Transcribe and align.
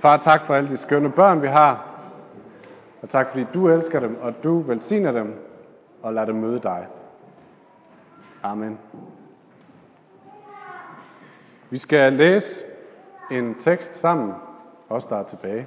Far, 0.00 0.16
tak 0.16 0.46
for 0.46 0.54
alle 0.54 0.68
de 0.68 0.76
skønne 0.76 1.10
børn, 1.10 1.42
vi 1.42 1.48
har. 1.48 1.88
Og 3.02 3.08
tak 3.08 3.28
fordi 3.30 3.46
du 3.54 3.68
elsker 3.68 4.00
dem, 4.00 4.18
og 4.22 4.34
du 4.42 4.60
velsigner 4.60 5.12
dem, 5.12 5.34
og 6.02 6.14
lader 6.14 6.26
dem 6.26 6.36
møde 6.36 6.60
dig. 6.60 6.86
Amen. 8.42 8.78
Vi 11.70 11.78
skal 11.78 12.12
læse 12.12 12.64
en 13.30 13.54
tekst 13.54 13.96
sammen, 13.96 14.32
os 14.88 15.06
der 15.06 15.16
er 15.16 15.22
tilbage. 15.22 15.66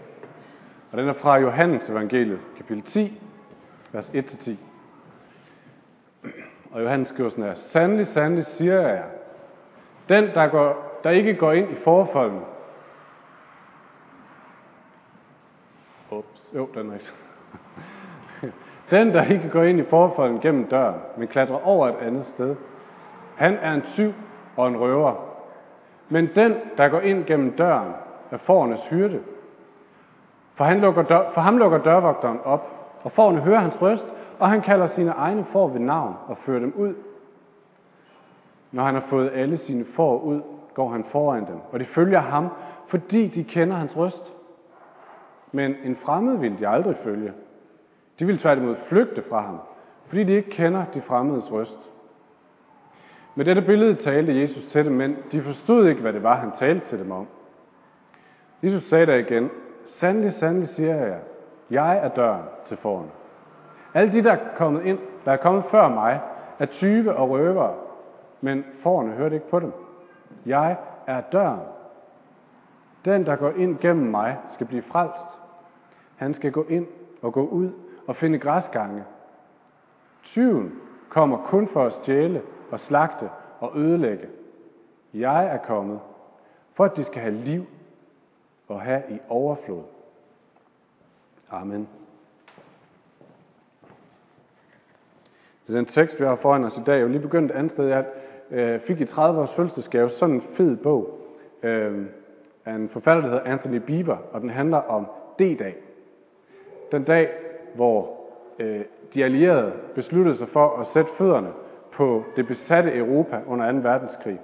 Og 0.91 0.97
den 0.97 1.09
er 1.09 1.13
fra 1.13 1.37
Johannes 1.37 1.89
evangeliet, 1.89 2.39
kapitel 2.57 2.83
10, 2.83 3.21
vers 3.91 4.09
1-10. 4.09 4.51
Og 6.71 6.83
Johannes 6.83 7.07
skriver 7.07 7.29
sådan 7.29 7.43
her, 7.43 7.53
Sandelig, 7.53 8.07
sandelig 8.07 8.45
siger 8.45 8.81
jeg 8.81 8.95
jer, 8.95 9.03
den 10.09 10.29
der, 10.33 10.47
går, 10.47 10.99
der 11.03 11.09
ikke 11.09 11.35
går 11.35 11.51
ind 11.51 11.71
i 11.71 11.75
forfolden, 11.75 12.39
jo, 16.55 16.67
den 16.75 16.89
er 16.89 16.93
ikke. 16.93 17.13
Den, 18.91 19.13
der 19.13 19.23
ikke 19.23 19.49
går 19.49 19.63
ind 19.63 19.79
i 19.79 19.83
forfolden 19.83 20.39
gennem 20.39 20.67
døren, 20.67 20.95
men 21.17 21.27
klatrer 21.27 21.67
over 21.67 21.87
et 21.87 21.95
andet 22.01 22.25
sted, 22.25 22.55
han 23.35 23.57
er 23.61 23.73
en 23.73 23.81
tyv 23.81 24.13
og 24.57 24.67
en 24.67 24.77
røver. 24.77 25.15
Men 26.09 26.29
den, 26.35 26.55
der 26.77 26.87
går 26.87 26.99
ind 26.99 27.25
gennem 27.25 27.51
døren, 27.51 27.91
er 28.31 28.37
forernes 28.37 28.87
hyrde. 28.87 29.19
For, 30.55 30.63
han 30.63 30.79
lukker 30.79 31.01
dør, 31.01 31.31
for 31.33 31.41
ham 31.41 31.57
lukker 31.57 31.77
dørvogteren 31.77 32.39
op, 32.43 32.67
og 33.03 33.11
forerne 33.11 33.41
hører 33.41 33.59
hans 33.59 33.81
røst, 33.81 34.07
og 34.39 34.49
han 34.49 34.61
kalder 34.61 34.87
sine 34.87 35.11
egne 35.11 35.45
får 35.45 35.67
ved 35.67 35.79
navn 35.79 36.15
og 36.27 36.37
fører 36.37 36.59
dem 36.59 36.73
ud. 36.77 36.93
Når 38.71 38.83
han 38.83 38.93
har 38.93 39.03
fået 39.09 39.31
alle 39.33 39.57
sine 39.57 39.85
får 39.85 40.19
ud, 40.19 40.41
går 40.73 40.89
han 40.89 41.03
foran 41.03 41.45
dem, 41.45 41.57
og 41.71 41.79
de 41.79 41.85
følger 41.85 42.19
ham, 42.19 42.47
fordi 42.87 43.27
de 43.27 43.43
kender 43.43 43.75
hans 43.75 43.97
røst. 43.97 44.33
Men 45.51 45.75
en 45.83 45.95
fremmed 45.95 46.37
vil 46.37 46.59
de 46.59 46.67
aldrig 46.67 46.95
følge. 47.03 47.33
De 48.19 48.25
vil 48.25 48.39
tværtimod 48.39 48.75
flygte 48.87 49.23
fra 49.29 49.41
ham, 49.41 49.59
fordi 50.07 50.23
de 50.23 50.33
ikke 50.33 50.49
kender 50.49 50.85
de 50.93 51.01
fremmedes 51.01 51.51
røst. 51.51 51.89
Med 53.35 53.45
dette 53.45 53.61
billede 53.61 53.95
talte 53.95 54.41
Jesus 54.41 54.71
til 54.71 54.85
dem, 54.85 54.93
men 54.93 55.17
de 55.31 55.41
forstod 55.41 55.87
ikke, 55.87 56.01
hvad 56.01 56.13
det 56.13 56.23
var, 56.23 56.35
han 56.35 56.51
talte 56.51 56.85
til 56.85 56.99
dem 56.99 57.11
om. 57.11 57.27
Jesus 58.63 58.83
sagde 58.83 59.05
der 59.05 59.15
igen, 59.15 59.49
Sandelig, 59.85 60.33
sandelig 60.33 60.69
siger 60.69 60.95
jeg 60.95 61.07
jer, 61.07 61.19
jeg 61.69 61.97
er 61.97 62.07
døren 62.07 62.43
til 62.65 62.77
foran. 62.77 63.11
Alle 63.93 64.13
de, 64.13 64.23
der 64.23 64.31
er 64.31 64.55
kommet 64.57 64.85
ind, 64.85 64.99
der 65.25 65.31
er 65.31 65.37
kommet 65.37 65.63
før 65.65 65.87
mig, 65.87 66.21
er 66.59 66.65
tyve 66.65 67.15
og 67.15 67.29
røvere, 67.29 67.73
men 68.41 68.65
forerne 68.83 69.11
hørte 69.11 69.35
ikke 69.35 69.49
på 69.49 69.59
dem. 69.59 69.73
Jeg 70.45 70.77
er 71.07 71.21
døren. 71.21 71.59
Den, 73.05 73.25
der 73.25 73.35
går 73.35 73.49
ind 73.49 73.77
gennem 73.79 74.11
mig, 74.11 74.37
skal 74.49 74.67
blive 74.67 74.81
frelst. 74.81 75.40
Han 76.21 76.33
skal 76.33 76.51
gå 76.51 76.65
ind 76.69 76.87
og 77.21 77.33
gå 77.33 77.47
ud 77.47 77.69
og 78.07 78.15
finde 78.15 78.39
græsgange. 78.39 79.03
Tyven 80.23 80.79
kommer 81.09 81.37
kun 81.37 81.67
for 81.67 81.85
at 81.85 81.93
stjæle 81.93 82.41
og 82.71 82.79
slagte 82.79 83.29
og 83.59 83.71
ødelægge. 83.75 84.27
Jeg 85.13 85.45
er 85.45 85.57
kommet, 85.57 85.99
for 86.73 86.85
at 86.85 86.97
de 86.97 87.03
skal 87.03 87.21
have 87.21 87.33
liv 87.33 87.65
og 88.67 88.81
have 88.81 89.03
i 89.09 89.19
overflod. 89.29 89.83
Amen. 91.51 91.89
Det 95.67 95.73
er 95.73 95.77
den 95.77 95.85
tekst, 95.85 96.19
vi 96.19 96.25
har 96.25 96.35
foran 96.35 96.63
os 96.63 96.77
i 96.77 96.81
dag. 96.85 96.93
Jeg 96.93 96.99
er 96.99 97.03
jo 97.03 97.07
lige 97.07 97.21
begyndt 97.21 97.51
et 97.51 97.55
andet 97.55 97.71
sted. 97.71 97.85
Jeg 97.85 98.05
øh, 98.51 98.79
fik 98.79 99.01
i 99.01 99.05
30 99.05 99.41
års 99.41 99.53
fødselsdagsgave 99.53 100.09
sådan 100.09 100.35
en 100.35 100.41
fed 100.41 100.77
bog 100.77 101.19
øh, 101.63 102.05
af 102.65 102.73
en 102.73 102.89
forfatter, 102.89 103.21
der 103.21 103.29
hedder 103.29 103.51
Anthony 103.51 103.77
Bieber, 103.77 104.17
og 104.31 104.41
den 104.41 104.49
handler 104.49 104.77
om 104.77 105.05
D-dag. 105.39 105.75
Den 106.91 107.03
dag, 107.03 107.29
hvor 107.75 108.09
øh, 108.59 108.81
de 109.13 109.23
allierede 109.23 109.71
besluttede 109.95 110.35
sig 110.37 110.49
for 110.49 110.77
at 110.81 110.87
sætte 110.87 111.11
fødderne 111.17 111.49
på 111.91 112.23
det 112.35 112.47
besatte 112.47 112.97
Europa 112.97 113.39
under 113.47 113.71
2. 113.71 113.77
verdenskrig, 113.77 114.39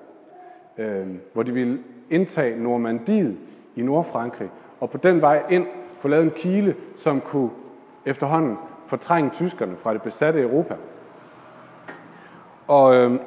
øh, 0.78 1.08
hvor 1.34 1.44
de 1.44 1.52
ville 1.52 1.80
indtage 2.10 2.60
Normandiet 2.60 3.38
i 3.76 3.82
Nordfrankrig, 3.82 4.50
og 4.80 4.90
på 4.90 4.98
den 4.98 5.22
vej 5.22 5.44
ind 5.50 5.68
få 6.00 6.08
lavet 6.08 6.24
en 6.24 6.32
kile, 6.32 6.76
som 6.96 7.22
kunne 7.22 7.50
efterhånden 8.06 8.58
fortrænge 8.88 9.30
tyskerne 9.30 9.76
fra 9.76 9.94
det 9.94 10.02
besatte 10.02 10.42
Europa. 10.42 10.76
Og 12.68 12.96
øh, 12.96 13.20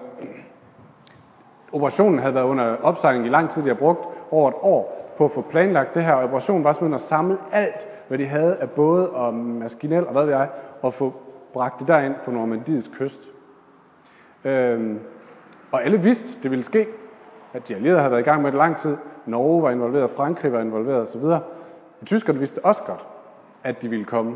operationen 1.72 2.19
havde 2.19 2.34
været 2.34 2.44
under 2.44 2.76
opsejling 2.82 3.26
i 3.26 3.28
lang 3.28 3.50
tid. 3.50 3.62
De 3.62 3.69
har 3.69 3.75
brugt 3.75 4.09
over 4.30 4.48
et 4.48 4.56
år 4.60 5.14
på 5.19 5.25
at 5.25 5.30
få 5.30 5.41
planlagt 5.41 5.94
det 5.94 6.04
her. 6.04 6.12
Og 6.12 6.25
operationen 6.25 6.64
var 6.64 6.72
simpelthen 6.72 6.94
at 6.94 7.09
samle 7.09 7.38
alt, 7.53 7.88
hvad 8.10 8.19
de 8.19 8.26
havde 8.26 8.56
af 8.56 8.71
både 8.71 9.10
og 9.10 9.34
maskinel 9.34 10.06
og 10.06 10.12
hvad 10.12 10.25
ved 10.25 10.32
jeg, 10.32 10.48
og 10.82 10.94
få 10.94 11.12
bragt 11.53 11.81
det 11.81 11.88
derind 11.88 12.15
på 12.25 12.31
Normandiets 12.31 12.91
kyst. 12.98 13.28
Øhm, 14.44 15.00
og 15.72 15.84
alle 15.84 16.00
vidste, 16.00 16.43
det 16.43 16.50
ville 16.50 16.65
ske. 16.65 16.87
At 17.53 17.69
de 17.69 17.75
allierede 17.75 17.98
havde 17.98 18.10
været 18.10 18.21
i 18.21 18.25
gang 18.25 18.43
med 18.43 18.53
det 18.53 18.59
lang 18.59 18.78
tid. 18.78 18.97
Norge 19.26 19.62
var 19.62 19.71
involveret, 19.71 20.10
Frankrig 20.10 20.53
var 20.53 20.60
involveret 20.60 21.03
osv. 21.03 21.25
Men 22.00 22.06
tyskerne 22.06 22.38
vidste 22.38 22.65
også 22.65 22.82
godt, 22.82 23.06
at 23.65 23.82
de 23.82 23.88
ville 23.88 24.04
komme. 24.04 24.32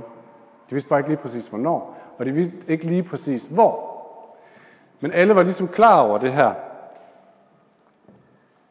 De 0.70 0.74
vidste 0.74 0.88
bare 0.88 1.00
ikke 1.00 1.10
lige 1.10 1.22
præcis 1.22 1.46
hvornår, 1.46 1.98
og 2.18 2.26
de 2.26 2.32
vidste 2.32 2.56
ikke 2.68 2.84
lige 2.84 3.02
præcis 3.02 3.44
hvor. 3.44 3.94
Men 5.00 5.12
alle 5.12 5.34
var 5.34 5.42
ligesom 5.42 5.68
klar 5.68 6.00
over 6.00 6.18
det 6.18 6.32
her. 6.32 6.52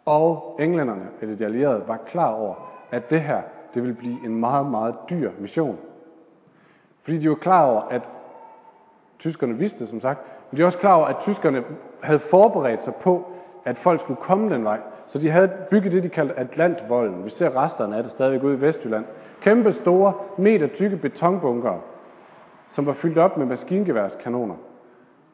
Og 0.06 0.56
englænderne, 0.60 1.08
eller 1.22 1.36
de 1.36 1.46
allierede, 1.46 1.84
var 1.88 1.98
klar 1.98 2.32
over, 2.32 2.56
at 2.92 3.10
det 3.10 3.22
her, 3.22 3.42
det 3.74 3.82
ville 3.84 3.96
blive 3.96 4.26
en 4.26 4.36
meget, 4.36 4.66
meget 4.66 4.96
dyr 5.10 5.32
mission. 5.40 5.78
Fordi 7.04 7.18
de 7.18 7.30
var 7.30 7.36
klar 7.36 7.66
over, 7.66 7.82
at 7.82 8.10
tyskerne 9.20 9.58
vidste 9.58 9.80
det, 9.80 9.88
som 9.88 10.02
sagt, 10.02 10.20
men 10.52 10.58
de 10.58 10.62
var 10.62 10.66
også 10.66 10.80
klar 10.80 10.94
over, 10.94 11.06
at 11.06 11.18
tyskerne 11.22 11.64
havde 12.04 12.20
forberedt 12.20 12.84
sig 12.84 12.96
på, 12.96 13.32
at 13.66 13.78
folk 13.78 14.02
skulle 14.02 14.22
komme 14.22 14.54
den 14.54 14.64
vej. 14.64 14.80
Så 15.06 15.20
de 15.20 15.30
havde 15.30 15.52
bygget 15.70 15.92
det, 15.92 16.04
de 16.04 16.10
kaldte 16.10 16.40
Atlantvolden. 16.40 17.26
Vi 17.26 17.30
ser 17.30 17.64
resterne 17.64 17.98
af 17.98 18.04
det 18.04 18.12
stadigvæk 18.12 18.44
ude 18.44 18.58
i 18.58 18.62
Vestjylland. 18.62 19.06
Kæmpe 19.42 19.74
store, 19.74 20.14
meter 20.38 20.68
tykke 20.68 20.98
betonbunker, 20.98 21.80
som 22.70 22.86
var 22.86 22.94
fyldt 22.94 23.18
op 23.18 23.38
med 23.38 23.46
maskingeværskanoner. 23.46 24.56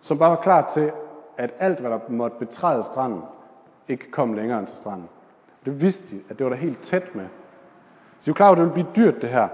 Som 0.02 0.18
bare 0.18 0.30
var 0.30 0.42
klar 0.42 0.72
til, 0.74 0.92
at 1.38 1.54
alt, 1.60 1.80
hvad 1.80 1.92
der 1.92 2.00
måtte 2.08 2.38
betræde 2.40 2.84
stranden, 2.84 3.22
ikke 3.88 4.12
kom 4.12 4.34
længere 4.34 4.60
end 4.60 4.68
til 4.68 4.78
stranden. 4.78 5.10
Det 5.66 5.82
vidste 5.82 6.16
de, 6.16 6.22
at 6.30 6.38
det 6.38 6.44
var 6.44 6.50
der 6.50 6.58
helt 6.58 6.82
tæt 6.82 7.16
med. 7.16 7.26
Så 8.20 8.26
de 8.26 8.30
var 8.32 8.34
klar 8.34 8.48
over, 8.48 8.56
at 8.56 8.58
det 8.58 8.76
ville 8.76 8.90
blive 8.94 9.06
dyrt, 9.06 9.22
det 9.22 9.30
her. 9.30 9.48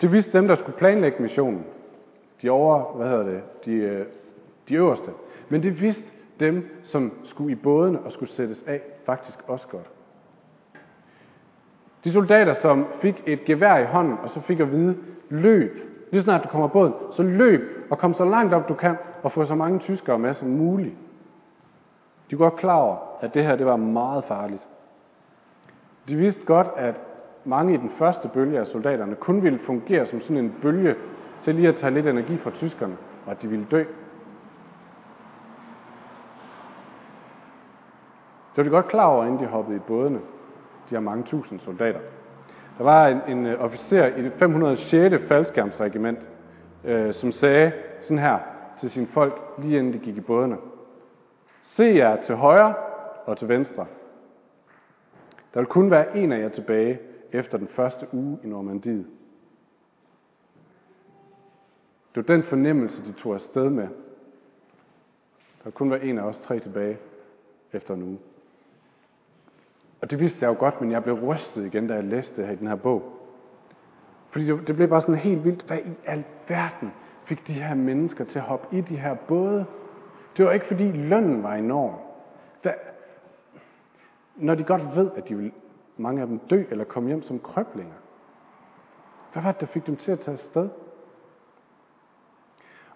Det 0.00 0.12
vidste 0.12 0.38
dem, 0.38 0.48
der 0.48 0.54
skulle 0.54 0.78
planlægge 0.78 1.22
missionen. 1.22 1.64
De 2.42 2.50
over, 2.50 2.92
hvad 2.96 3.08
hedder 3.08 3.24
det, 3.24 3.42
de, 3.64 3.72
øh, 3.72 4.06
de 4.68 4.74
øverste. 4.74 5.10
Men 5.48 5.62
det 5.62 5.80
vidste 5.80 6.04
dem, 6.40 6.80
som 6.82 7.12
skulle 7.24 7.52
i 7.52 7.54
bådene 7.54 8.00
og 8.00 8.12
skulle 8.12 8.32
sættes 8.32 8.64
af, 8.66 8.80
faktisk 9.06 9.38
også 9.46 9.68
godt. 9.68 9.90
De 12.04 12.12
soldater, 12.12 12.54
som 12.54 12.86
fik 13.00 13.22
et 13.26 13.44
gevær 13.44 13.78
i 13.78 13.84
hånden, 13.84 14.18
og 14.22 14.30
så 14.30 14.40
fik 14.40 14.60
at 14.60 14.72
vide, 14.72 14.96
løb. 15.28 15.78
Lige 16.10 16.22
snart 16.22 16.44
du 16.44 16.48
kommer 16.48 16.68
båden, 16.68 16.94
så 17.12 17.22
løb 17.22 17.86
og 17.90 17.98
kom 17.98 18.14
så 18.14 18.24
langt 18.24 18.54
op 18.54 18.68
du 18.68 18.74
kan, 18.74 18.96
og 19.22 19.32
få 19.32 19.44
så 19.44 19.54
mange 19.54 19.78
tyskere 19.78 20.18
med 20.18 20.34
som 20.34 20.48
muligt. 20.48 20.94
De 22.30 22.38
var 22.38 22.44
godt 22.44 22.60
klar 22.60 22.76
over, 22.76 22.96
at 23.20 23.34
det 23.34 23.44
her 23.44 23.56
det 23.56 23.66
var 23.66 23.76
meget 23.76 24.24
farligt. 24.24 24.66
De 26.08 26.16
vidste 26.16 26.44
godt, 26.46 26.66
at 26.76 26.94
mange 27.44 27.74
i 27.74 27.76
den 27.76 27.90
første 27.90 28.28
bølge 28.28 28.58
af 28.60 28.66
soldaterne 28.66 29.14
kun 29.14 29.42
ville 29.42 29.58
fungere 29.58 30.06
som 30.06 30.20
sådan 30.20 30.36
en 30.36 30.54
bølge 30.62 30.94
til 31.42 31.54
lige 31.54 31.68
at 31.68 31.76
tage 31.76 31.94
lidt 31.94 32.06
energi 32.06 32.36
fra 32.36 32.50
tyskerne, 32.50 32.96
og 33.26 33.30
at 33.30 33.42
de 33.42 33.48
ville 33.48 33.66
dø. 33.70 33.84
Det 38.50 38.56
var 38.56 38.62
de 38.62 38.70
godt 38.70 38.88
klar 38.88 39.06
over, 39.06 39.24
inden 39.24 39.38
de 39.40 39.46
hoppede 39.46 39.76
i 39.76 39.80
bådene. 39.80 40.20
De 40.90 40.94
har 40.94 41.00
mange 41.00 41.24
tusind 41.24 41.60
soldater. 41.60 42.00
Der 42.78 42.84
var 42.84 43.08
en, 43.08 43.20
en 43.28 43.46
øh, 43.46 43.64
officer 43.64 44.06
i 44.06 44.22
det 44.22 44.32
506. 44.32 45.24
faldskærmsregiment, 45.28 46.18
øh, 46.84 47.12
som 47.12 47.32
sagde 47.32 47.72
sådan 48.00 48.18
her 48.18 48.38
til 48.78 48.90
sine 48.90 49.06
folk, 49.06 49.40
lige 49.58 49.78
inden 49.78 49.92
de 49.92 49.98
gik 49.98 50.16
i 50.16 50.20
bådene. 50.20 50.56
Se 51.62 51.84
jer 51.84 52.16
til 52.16 52.34
højre 52.34 52.74
og 53.26 53.36
til 53.36 53.48
venstre. 53.48 53.86
Der 55.54 55.60
vil 55.60 55.66
kun 55.66 55.90
være 55.90 56.16
en 56.16 56.32
af 56.32 56.40
jer 56.40 56.48
tilbage 56.48 57.00
efter 57.32 57.58
den 57.58 57.68
første 57.68 58.06
uge 58.12 58.38
i 58.44 58.46
Normandiet. 58.46 59.06
Det 62.14 62.28
var 62.28 62.34
den 62.34 62.42
fornemmelse, 62.42 63.04
de 63.04 63.12
tog 63.12 63.34
afsted 63.34 63.70
med. 63.70 63.88
Der 65.58 65.64
vil 65.64 65.72
kun 65.72 65.90
være 65.90 66.04
en 66.04 66.18
af 66.18 66.22
os 66.22 66.38
tre 66.38 66.60
tilbage 66.60 66.98
efter 67.72 67.94
en 67.94 68.02
uge. 68.02 68.18
Og 70.00 70.10
det 70.10 70.20
vidste 70.20 70.38
jeg 70.42 70.48
jo 70.48 70.56
godt, 70.58 70.80
men 70.80 70.90
jeg 70.90 71.02
blev 71.02 71.14
rystet 71.14 71.66
igen, 71.66 71.86
da 71.86 71.94
jeg 71.94 72.04
læste 72.04 72.36
det 72.36 72.46
her 72.46 72.52
i 72.52 72.56
den 72.56 72.66
her 72.66 72.76
bog. 72.76 73.02
Fordi 74.30 74.46
det 74.46 74.76
blev 74.76 74.88
bare 74.88 75.02
sådan 75.02 75.14
helt 75.14 75.44
vildt. 75.44 75.62
Hvad 75.62 75.78
i 75.78 75.94
alverden 76.06 76.92
fik 77.24 77.46
de 77.46 77.52
her 77.52 77.74
mennesker 77.74 78.24
til 78.24 78.38
at 78.38 78.44
hoppe 78.44 78.76
i 78.76 78.80
de 78.80 78.96
her 78.96 79.14
både? 79.14 79.66
Det 80.36 80.44
var 80.44 80.52
ikke 80.52 80.66
fordi 80.66 80.92
lønnen 80.92 81.42
var 81.42 81.54
enorm. 81.54 81.94
Hvad? 82.62 82.72
Når 84.36 84.54
de 84.54 84.64
godt 84.64 84.96
ved, 84.96 85.10
at 85.16 85.28
de 85.28 85.34
vil 85.34 85.52
mange 85.96 86.20
af 86.20 86.26
dem 86.26 86.38
dø 86.38 86.64
eller 86.70 86.84
komme 86.84 87.08
hjem 87.08 87.22
som 87.22 87.38
krøblinger. 87.38 87.94
Hvad 89.32 89.42
var 89.42 89.52
det, 89.52 89.60
der 89.60 89.66
fik 89.66 89.86
dem 89.86 89.96
til 89.96 90.12
at 90.12 90.20
tage 90.20 90.32
afsted? 90.32 90.68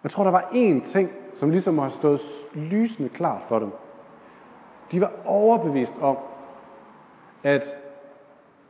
Jeg 0.02 0.11
tror, 0.11 0.25
der 0.25 0.31
var 0.31 0.49
én 0.52 0.93
ting, 0.93 1.11
som 1.35 1.50
ligesom 1.50 1.79
har 1.79 1.88
stået 1.88 2.20
lysende 2.55 3.08
klart 3.08 3.43
for 3.49 3.58
dem. 3.58 3.70
De 4.93 5.00
var 5.00 5.12
overbevist 5.25 5.94
om, 6.00 6.17
at 7.43 7.79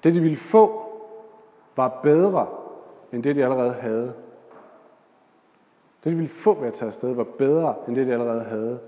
det, 0.05 0.15
de 0.15 0.21
ville 0.21 0.39
få, 0.39 0.85
var 1.77 2.01
bedre 2.03 2.47
end 3.13 3.23
det, 3.23 3.37
de 3.37 3.45
allerede 3.45 3.73
havde. 3.73 4.15
Det, 6.05 6.13
de 6.13 6.17
ville 6.17 6.35
få 6.45 6.55
ved 6.55 6.69
at 6.69 6.75
tage 6.75 6.87
afsted, 6.87 7.15
var 7.15 7.25
bedre 7.39 7.75
end 7.89 7.97
det, 7.97 8.07
de 8.07 8.13
allerede 8.13 8.45
havde. 8.45 8.81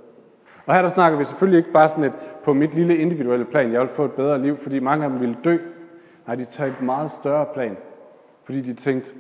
Og 0.67 0.75
her 0.75 0.83
der 0.83 0.89
snakker 0.89 1.19
vi 1.19 1.25
selvfølgelig 1.25 1.59
ikke 1.59 1.73
bare 1.73 1.89
sådan 1.89 2.05
et 2.05 2.13
på 2.45 2.53
mit 2.53 2.75
lille 2.75 2.97
individuelle 2.97 3.45
plan, 3.45 3.73
jeg 3.73 3.81
vil 3.81 3.89
få 3.89 4.05
et 4.05 4.13
bedre 4.13 4.43
liv, 4.43 4.57
fordi 4.57 4.79
mange 4.79 5.05
af 5.05 5.11
dem 5.11 5.21
ville 5.21 5.37
dø. 5.45 5.59
Nej, 6.27 6.37
de 6.37 6.45
tager 6.45 6.71
et 6.71 6.83
meget 6.83 7.11
større 7.11 7.47
plan, 7.55 7.77
fordi 8.45 8.61
de 8.61 8.75
tænkte, 8.75 9.15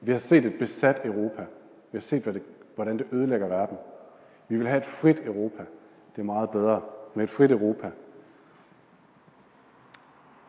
vi 0.00 0.12
har 0.12 0.18
set 0.18 0.44
et 0.44 0.54
besat 0.58 1.00
Europa. 1.04 1.42
Vi 1.92 1.98
har 1.98 2.00
set, 2.00 2.22
hvad 2.22 2.32
det, 2.32 2.42
hvordan 2.74 2.98
det 2.98 3.06
ødelægger 3.12 3.48
verden. 3.48 3.78
Vi 4.48 4.56
vil 4.56 4.66
have 4.66 4.78
et 4.78 4.86
frit 4.86 5.20
Europa. 5.24 5.62
Det 6.16 6.22
er 6.22 6.26
meget 6.26 6.50
bedre 6.50 6.80
med 7.14 7.24
et 7.24 7.30
frit 7.30 7.50
Europa. 7.50 7.90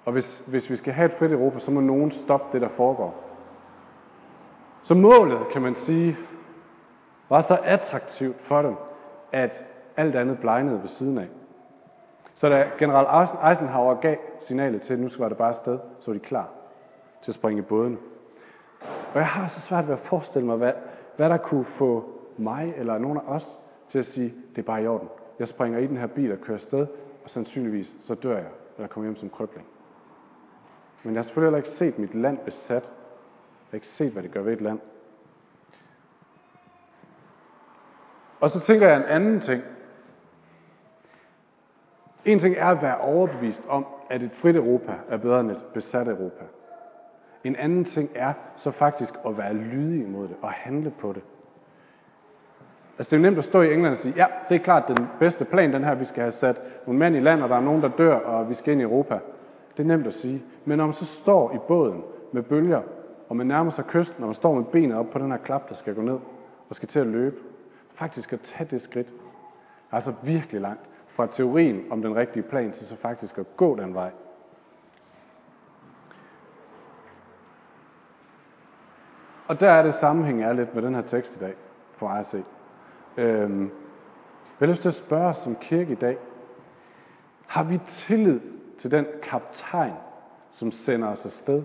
Og 0.05 0.13
hvis, 0.13 0.43
hvis 0.47 0.69
vi 0.69 0.75
skal 0.75 0.93
have 0.93 1.05
et 1.05 1.13
frit 1.19 1.31
Europa, 1.31 1.59
så 1.59 1.71
må 1.71 1.79
nogen 1.81 2.11
stoppe 2.11 2.45
det, 2.53 2.61
der 2.61 2.69
foregår. 2.69 3.23
Så 4.83 4.93
målet, 4.93 5.39
kan 5.53 5.61
man 5.61 5.75
sige, 5.75 6.17
var 7.29 7.41
så 7.41 7.59
attraktivt 7.63 8.41
for 8.41 8.61
dem, 8.61 8.75
at 9.31 9.65
alt 9.97 10.15
andet 10.15 10.39
blegnede 10.39 10.81
ved 10.81 10.87
siden 10.87 11.17
af. 11.17 11.27
Så 12.33 12.49
da 12.49 12.69
general 12.79 13.27
Eisenhower 13.49 13.95
gav 13.95 14.15
signalet 14.41 14.81
til, 14.81 14.93
at 14.93 14.99
nu 14.99 15.09
skal 15.09 15.29
det 15.29 15.37
bare 15.37 15.49
afsted, 15.49 15.79
så 15.99 16.11
var 16.11 16.13
de 16.13 16.19
klar 16.19 16.49
til 17.21 17.31
at 17.31 17.35
springe 17.35 17.59
i 17.59 17.65
båden. 17.65 17.99
Og 19.13 19.19
jeg 19.19 19.27
har 19.27 19.47
så 19.47 19.59
svært 19.61 19.87
ved 19.87 19.93
at 19.93 19.99
forestille 19.99 20.45
mig, 20.45 20.57
hvad, 20.57 20.73
hvad 21.15 21.29
der 21.29 21.37
kunne 21.37 21.65
få 21.65 22.09
mig 22.37 22.73
eller 22.77 22.97
nogen 22.97 23.17
af 23.17 23.21
os 23.27 23.57
til 23.89 23.99
at 23.99 24.05
sige, 24.05 24.33
det 24.55 24.61
er 24.61 24.65
bare 24.65 24.83
i 24.83 24.87
orden. 24.87 25.09
Jeg 25.39 25.47
springer 25.47 25.79
i 25.79 25.87
den 25.87 25.97
her 25.97 26.07
bil 26.07 26.31
og 26.31 26.41
kører 26.41 26.57
sted, 26.57 26.87
og 27.23 27.29
sandsynligvis 27.29 27.95
så 28.03 28.15
dør 28.15 28.37
jeg, 28.37 28.47
eller 28.77 28.87
kommer 28.87 29.07
hjem 29.07 29.15
som 29.15 29.29
krøbling. 29.29 29.67
Men 31.03 31.13
jeg 31.13 31.19
har 31.19 31.23
selvfølgelig 31.23 31.47
heller 31.47 31.57
ikke 31.57 31.77
set 31.77 31.99
mit 31.99 32.15
land 32.15 32.37
besat. 32.37 32.83
Jeg 32.83 33.71
har 33.71 33.75
ikke 33.75 33.87
set, 33.87 34.11
hvad 34.11 34.23
det 34.23 34.31
gør 34.31 34.41
ved 34.41 34.53
et 34.53 34.61
land. 34.61 34.79
Og 38.39 38.51
så 38.51 38.59
tænker 38.59 38.87
jeg 38.87 38.97
en 38.97 39.03
anden 39.03 39.39
ting. 39.39 39.63
En 42.25 42.39
ting 42.39 42.55
er 42.57 42.65
at 42.65 42.81
være 42.81 42.97
overbevist 42.97 43.63
om, 43.69 43.85
at 44.09 44.23
et 44.23 44.31
frit 44.33 44.55
Europa 44.55 44.93
er 45.09 45.17
bedre 45.17 45.39
end 45.39 45.51
et 45.51 45.63
besat 45.73 46.07
Europa. 46.07 46.43
En 47.43 47.55
anden 47.55 47.85
ting 47.85 48.09
er 48.15 48.33
så 48.55 48.71
faktisk 48.71 49.13
at 49.27 49.37
være 49.37 49.53
lydig 49.53 50.07
mod 50.09 50.27
det 50.27 50.35
og 50.41 50.51
handle 50.51 50.93
på 50.99 51.13
det. 51.13 51.21
Altså 52.97 53.09
det 53.09 53.13
er 53.13 53.17
jo 53.17 53.21
nemt 53.21 53.37
at 53.37 53.43
stå 53.43 53.61
i 53.61 53.73
England 53.73 53.91
og 53.91 53.97
sige, 53.97 54.13
ja, 54.17 54.25
det 54.49 54.55
er 54.55 54.63
klart 54.63 54.87
den 54.87 55.07
bedste 55.19 55.45
plan, 55.45 55.73
den 55.73 55.83
her, 55.83 55.95
vi 55.95 56.05
skal 56.05 56.21
have 56.21 56.31
sat 56.31 56.61
nogle 56.85 56.99
mænd 56.99 57.15
i 57.15 57.19
land, 57.19 57.43
og 57.43 57.49
der 57.49 57.55
er 57.55 57.61
nogen, 57.61 57.81
der 57.81 57.89
dør, 57.89 58.15
og 58.15 58.49
vi 58.49 58.55
skal 58.55 58.71
ind 58.71 58.81
i 58.81 58.83
Europa. 58.83 59.19
Det 59.77 59.83
er 59.83 59.87
nemt 59.87 60.07
at 60.07 60.13
sige. 60.13 60.43
Men 60.65 60.77
når 60.77 60.85
man 60.85 60.93
så 60.93 61.05
står 61.05 61.53
i 61.55 61.57
båden 61.67 62.03
med 62.31 62.43
bølger, 62.43 62.81
og 63.29 63.35
man 63.35 63.47
nærmer 63.47 63.71
sig 63.71 63.85
kysten, 63.85 64.23
og 64.23 64.27
man 64.27 64.35
står 64.35 64.53
med 64.53 64.63
benet 64.63 64.97
op 64.97 65.09
på 65.09 65.19
den 65.19 65.31
her 65.31 65.37
klap, 65.37 65.69
der 65.69 65.75
skal 65.75 65.95
gå 65.95 66.01
ned, 66.01 66.19
og 66.69 66.75
skal 66.75 66.87
til 66.87 66.99
at 66.99 67.07
løbe, 67.07 67.35
faktisk 67.97 68.33
at 68.33 68.41
tage 68.41 68.67
det 68.71 68.81
skridt, 68.81 69.13
altså 69.91 70.13
virkelig 70.23 70.61
langt 70.61 70.81
fra 71.07 71.27
teorien 71.27 71.91
om 71.91 72.01
den 72.01 72.15
rigtige 72.15 72.43
plan 72.43 72.71
til 72.71 72.87
så 72.87 72.95
faktisk 72.95 73.37
at 73.37 73.57
gå 73.57 73.75
den 73.75 73.93
vej. 73.93 74.11
Og 79.47 79.59
der 79.59 79.71
er 79.71 79.83
det 79.83 79.95
sammenhæng 79.95 80.43
er 80.43 80.53
lidt 80.53 80.75
med 80.75 80.83
den 80.83 80.95
her 80.95 81.01
tekst 81.01 81.35
i 81.35 81.39
dag, 81.39 81.53
for 81.95 82.07
mig 82.07 82.19
at 82.19 82.25
se. 82.25 82.43
Øhm, 83.17 83.61
jeg 84.59 84.67
har 84.67 84.73
lyst 84.73 84.81
til 84.81 84.87
at 84.89 84.95
spørge 84.95 85.33
som 85.33 85.55
kirke 85.55 85.91
i 85.91 85.95
dag, 85.95 86.17
har 87.47 87.63
vi 87.63 87.79
tillid 87.87 88.39
til 88.79 88.91
den 88.91 89.05
kaptajn, 89.23 89.93
som 90.49 90.71
sender 90.71 91.07
os 91.07 91.25
afsted? 91.25 91.63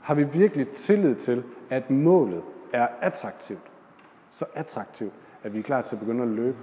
Har 0.00 0.14
vi 0.14 0.24
virkelig 0.24 0.68
tillid 0.68 1.14
til, 1.14 1.44
at 1.70 1.90
målet 1.90 2.42
er 2.72 2.88
attraktivt? 3.00 3.70
Så 4.30 4.44
attraktivt, 4.54 5.12
at 5.42 5.54
vi 5.54 5.58
er 5.58 5.62
klar 5.62 5.82
til 5.82 5.96
at 5.96 6.00
begynde 6.00 6.22
at 6.22 6.28
løbe. 6.28 6.58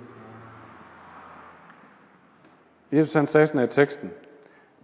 Jesus 2.92 3.14
han 3.14 3.28
sagde 3.28 3.48
sådan 3.48 3.64
i 3.64 3.68
teksten, 3.68 4.12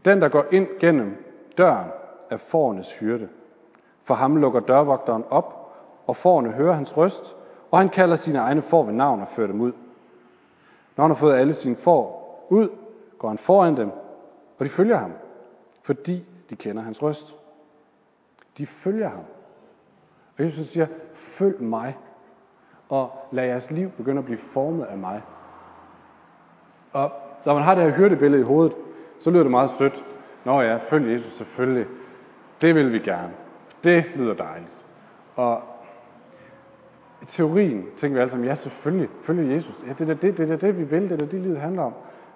den 0.06 0.22
der 0.22 0.30
går 0.30 0.46
ind 0.52 0.68
gennem 0.80 1.26
døren 1.58 1.88
er 2.30 2.38
forernes 2.38 2.92
hyrde. 2.92 3.30
For 4.04 4.14
ham 4.14 4.36
lukker 4.36 4.60
dørvogteren 4.60 5.24
op, 5.30 5.76
og 6.08 6.16
forerne 6.16 6.52
hører 6.52 6.74
hans 6.74 6.98
røst, 6.98 7.36
og 7.72 7.80
han 7.80 7.90
kalder 7.90 8.16
sine 8.16 8.40
egne 8.40 8.62
får 8.62 8.84
ved 8.84 8.94
navn 8.94 9.22
og 9.22 9.28
fører 9.28 9.48
dem 9.48 9.62
ud. 9.62 9.72
Når 10.96 11.04
han 11.04 11.12
har 11.12 11.18
fået 11.18 11.36
alle 11.36 11.54
sine 11.54 11.76
får 11.76 12.48
ud, 12.50 12.70
går 13.18 13.28
han 13.28 13.38
foran 13.38 13.78
dem, 13.78 13.92
og 14.58 14.66
de 14.66 14.70
følger 14.70 14.98
ham, 14.98 15.14
fordi 15.82 16.26
de 16.50 16.56
kender 16.56 16.82
hans 16.82 17.04
røst. 17.04 17.36
De 18.58 18.66
følger 18.66 19.10
ham. 19.10 19.24
Og 20.40 20.46
Jesus 20.46 20.68
siger, 20.68 20.88
følg 21.14 21.62
mig, 21.62 21.98
og 22.90 23.12
lad 23.32 23.46
jeres 23.46 23.72
liv 23.72 23.90
begynde 23.90 24.20
at 24.20 24.26
blive 24.26 24.40
formet 24.40 24.86
af 24.86 24.98
mig. 24.98 25.22
Og 26.94 27.12
når 27.46 27.54
man 27.54 27.64
har 27.64 27.76
det 27.76 27.84
her 27.84 27.92
hyrdebillede 27.92 28.42
i 28.42 28.46
hovedet, 28.46 28.74
så 29.20 29.32
lyder 29.32 29.44
det 29.44 29.52
meget 29.52 29.72
sødt. 29.78 30.06
Nå 30.46 30.62
ja, 30.62 30.78
følg 30.90 31.14
Jesus 31.14 31.34
selvfølgelig. 31.34 31.88
Det 32.62 32.76
vil 32.76 32.94
vi 32.94 33.00
gerne. 33.00 33.34
Det 33.84 34.06
lyder 34.16 34.34
dejligt. 34.34 34.86
Og 35.36 35.62
i 37.22 37.26
teorien 37.26 37.86
tænker 37.98 38.16
vi 38.16 38.22
alle 38.22 38.32
sammen, 38.32 38.48
ja 38.48 38.56
selvfølgelig, 38.56 39.10
følge 39.24 39.56
Jesus. 39.56 39.84
Ja, 39.88 39.94
det 39.94 40.10
er 40.10 40.14
det, 40.14 40.38
det, 40.38 40.52
er 40.52 40.58
det, 40.58 40.78
vi 40.78 40.84
vil, 40.84 41.04
det 41.04 41.12
er 41.12 41.18
det, 41.18 41.32
det 41.32 41.42
livet 41.42 41.60
handler 41.60 41.84
om. 41.84 41.94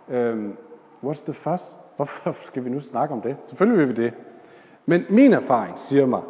Øhm, 0.10 0.58
what's 1.04 1.24
the 1.24 1.34
fuss? 1.34 1.78
Hvorfor 1.96 2.36
skal 2.48 2.66
vi 2.66 2.70
nu 2.70 2.82
snakke 2.82 3.14
om 3.14 3.22
det? 3.22 3.38
Selvfølgelig 3.48 3.88
vil 3.88 3.98
vi 3.98 4.04
det. 4.04 4.14
Men 4.86 5.06
min 5.10 5.34
erfaring 5.34 5.80
siger 5.80 6.06
mig, 6.06 6.22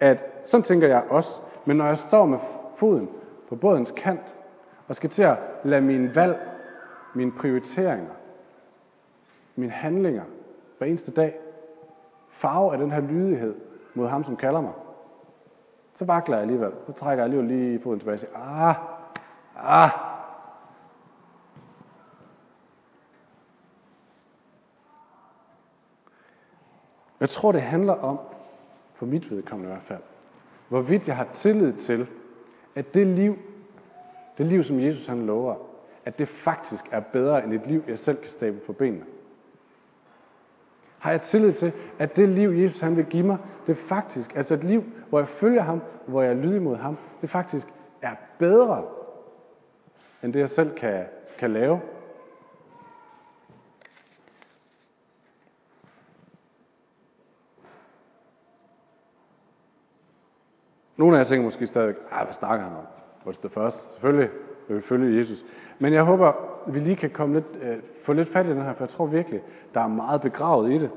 at 0.00 0.24
sådan 0.44 0.64
tænker 0.64 0.88
jeg 0.88 1.02
også, 1.10 1.40
men 1.64 1.76
når 1.76 1.86
jeg 1.86 1.98
står 1.98 2.26
med 2.26 2.38
foden 2.76 3.10
på 3.48 3.56
bådens 3.56 3.92
kant, 3.96 4.34
og 4.88 4.96
skal 4.96 5.10
til 5.10 5.22
at 5.22 5.36
lade 5.64 5.80
mine 5.80 6.14
valg, 6.14 6.38
mine 7.14 7.32
prioriteringer, 7.32 8.12
mine 9.56 9.72
handlinger 9.72 10.22
hver 10.78 10.86
eneste 10.86 11.10
dag, 11.10 11.38
farve 12.30 12.72
af 12.72 12.78
den 12.78 12.90
her 12.90 13.00
lydighed 13.00 13.54
mod 13.94 14.08
ham, 14.08 14.24
som 14.24 14.36
kalder 14.36 14.60
mig, 14.60 14.72
så 15.94 16.04
vakler 16.04 16.36
jeg 16.36 16.42
alligevel. 16.42 16.72
Så 16.86 16.92
trækker 16.92 17.24
jeg 17.24 17.32
alligevel 17.32 17.48
lige 17.48 17.82
foden 17.82 17.98
tilbage 17.98 18.14
og 18.14 18.20
siger, 18.20 18.32
ah, 18.36 18.74
ah. 19.56 19.90
Jeg 27.20 27.28
tror, 27.28 27.52
det 27.52 27.62
handler 27.62 27.92
om, 27.92 28.18
for 28.98 29.06
mit 29.06 29.30
vedkommende 29.30 29.70
i 29.70 29.72
hvert 29.72 29.86
fald, 29.86 30.02
hvorvidt 30.68 31.08
jeg 31.08 31.16
har 31.16 31.28
tillid 31.34 31.72
til, 31.72 32.06
at 32.74 32.94
det 32.94 33.06
liv, 33.06 33.38
det 34.38 34.46
liv, 34.46 34.64
som 34.64 34.80
Jesus 34.80 35.06
han 35.06 35.26
lover, 35.26 35.54
at 36.04 36.18
det 36.18 36.28
faktisk 36.28 36.84
er 36.90 37.00
bedre 37.00 37.44
end 37.44 37.52
et 37.52 37.66
liv, 37.66 37.82
jeg 37.88 37.98
selv 37.98 38.16
kan 38.16 38.28
stable 38.28 38.60
på 38.60 38.72
benene. 38.72 39.04
Har 40.98 41.10
jeg 41.10 41.20
tillid 41.20 41.52
til, 41.52 41.72
at 41.98 42.16
det 42.16 42.28
liv, 42.28 42.50
Jesus 42.50 42.80
han 42.80 42.96
vil 42.96 43.04
give 43.04 43.26
mig, 43.26 43.38
det 43.66 43.76
faktisk, 43.76 44.36
altså 44.36 44.54
et 44.54 44.64
liv, 44.64 44.84
hvor 45.08 45.18
jeg 45.18 45.28
følger 45.28 45.62
ham, 45.62 45.82
hvor 46.06 46.22
jeg 46.22 46.30
er 46.30 46.36
lydig 46.36 46.62
mod 46.62 46.76
ham, 46.76 46.96
det 47.20 47.30
faktisk 47.30 47.66
er 48.02 48.14
bedre, 48.38 48.84
end 50.22 50.32
det 50.32 50.40
jeg 50.40 50.48
selv 50.48 50.74
kan, 50.74 51.04
kan 51.38 51.50
lave. 51.50 51.80
Nogle 60.98 61.16
af 61.16 61.20
jer 61.20 61.28
tænker 61.28 61.44
måske 61.44 61.66
stadigvæk, 61.66 61.96
ah, 62.10 62.24
hvad 62.24 62.34
snakker 62.34 62.64
han 62.64 62.76
om? 62.76 62.84
What's 63.26 63.40
the 63.40 63.48
first? 63.48 63.92
Selvfølgelig 63.92 64.30
vil 64.68 64.76
vi 64.76 64.82
følge 64.82 65.18
Jesus. 65.18 65.44
Men 65.78 65.92
jeg 65.92 66.02
håber, 66.02 66.32
vi 66.66 66.80
lige 66.80 66.96
kan 66.96 67.10
komme 67.10 67.34
lidt, 67.34 67.46
øh, 67.62 67.76
få 68.04 68.12
lidt 68.12 68.32
fat 68.32 68.46
i 68.46 68.48
den 68.48 68.62
her, 68.62 68.74
for 68.74 68.84
jeg 68.84 68.88
tror 68.88 69.06
virkelig, 69.06 69.40
der 69.74 69.80
er 69.80 69.88
meget 69.88 70.20
begravet 70.20 70.72
i 70.72 70.78
det. 70.78 70.90